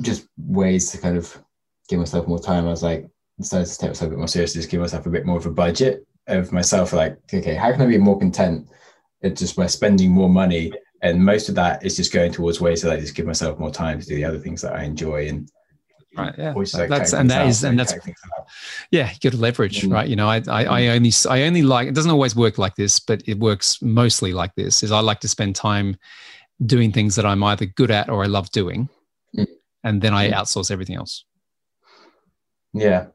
[0.01, 1.37] just ways to kind of
[1.87, 2.65] give myself more time.
[2.65, 3.07] I was like,
[3.39, 5.45] decided to take myself a bit more seriously, just give myself a bit more of
[5.45, 6.91] a budget of myself.
[6.91, 8.67] Like, okay, how can I be more content?
[9.21, 12.81] It's just by spending more money and most of that is just going towards ways
[12.81, 15.27] that I just give myself more time to do the other things that I enjoy
[15.27, 15.49] and
[16.17, 16.53] right yeah
[16.87, 17.93] that's and that is and that's
[18.91, 19.91] yeah you got leverage mm.
[19.91, 22.75] right you know I, I, I only i only like it doesn't always work like
[22.75, 25.97] this but it works mostly like this is i like to spend time
[26.65, 28.89] doing things that i'm either good at or i love doing
[29.35, 29.47] mm.
[29.83, 30.33] and then i mm.
[30.33, 31.25] outsource everything else
[32.73, 33.07] yeah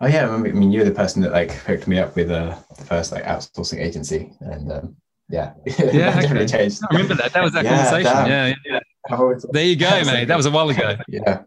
[0.00, 2.84] oh yeah i mean you're the person that like hooked me up with uh, the
[2.84, 4.96] first like outsourcing agency and um,
[5.30, 5.52] yeah,
[5.92, 6.46] yeah, okay.
[6.46, 6.80] changed.
[6.90, 7.32] I remember that.
[7.32, 8.26] That was that yeah, conversation.
[8.26, 8.80] Yeah, yeah.
[9.10, 10.26] Oh, there you go, mate.
[10.26, 10.96] That was a while ago.
[11.08, 11.42] yeah.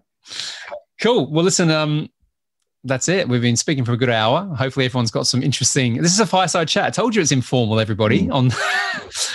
[1.04, 1.30] Cool.
[1.30, 1.70] Well, listen.
[1.70, 2.10] Um,
[2.86, 3.28] that's it.
[3.28, 4.46] We've been speaking for a good hour.
[4.56, 6.02] Hopefully, everyone's got some interesting.
[6.02, 6.86] This is a fireside chat.
[6.86, 8.28] I told you it's informal, everybody.
[8.28, 8.34] Mm.
[8.34, 8.50] On,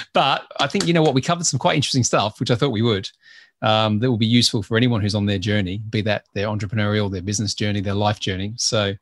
[0.15, 2.71] but I think you know what we covered some quite interesting stuff, which I thought
[2.71, 3.11] we would.
[3.61, 7.13] um, that will be useful for anyone who's on their journey, be that their entrepreneurial,
[7.13, 8.55] their business journey, their life journey.
[8.57, 8.95] So,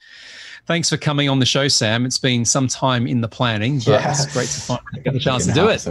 [0.67, 2.05] thanks for coming on the show, Sam.
[2.05, 4.11] It's been some time in the planning, but yeah.
[4.11, 5.85] it's great to finally get the chance to do it.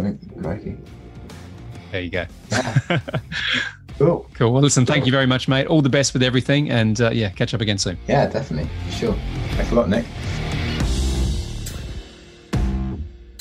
[1.91, 2.25] There you go.
[3.99, 4.05] Yeah.
[4.05, 4.29] cool.
[4.33, 4.53] Cool.
[4.53, 5.67] Well, listen, thank you very much, mate.
[5.67, 7.97] All the best with everything, and uh, yeah, catch up again soon.
[8.07, 8.69] Yeah, definitely.
[8.91, 9.15] Sure.
[9.55, 10.05] Thanks a lot, Nick.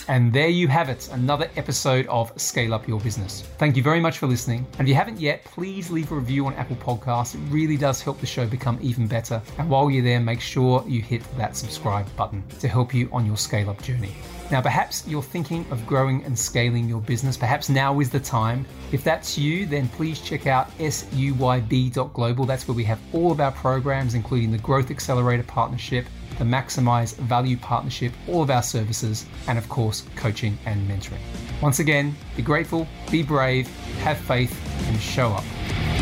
[0.07, 3.40] And there you have it, another episode of Scale Up Your Business.
[3.57, 4.66] Thank you very much for listening.
[4.78, 7.34] And if you haven't yet, please leave a review on Apple Podcasts.
[7.34, 9.40] It really does help the show become even better.
[9.57, 13.24] And while you're there, make sure you hit that subscribe button to help you on
[13.24, 14.14] your scale up journey.
[14.51, 17.36] Now, perhaps you're thinking of growing and scaling your business.
[17.36, 18.66] Perhaps now is the time.
[18.92, 22.45] If that's you, then please check out suyb.global.
[22.45, 26.07] That's where we have all of our programs, including the Growth Accelerator Partnership,
[26.38, 31.20] the Maximize Value Partnership, all of our services, and of course, coaching and mentoring.
[31.62, 33.68] Once again, be grateful, be brave,
[33.99, 35.45] have faith, and show up.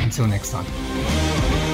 [0.02, 1.71] Until next time.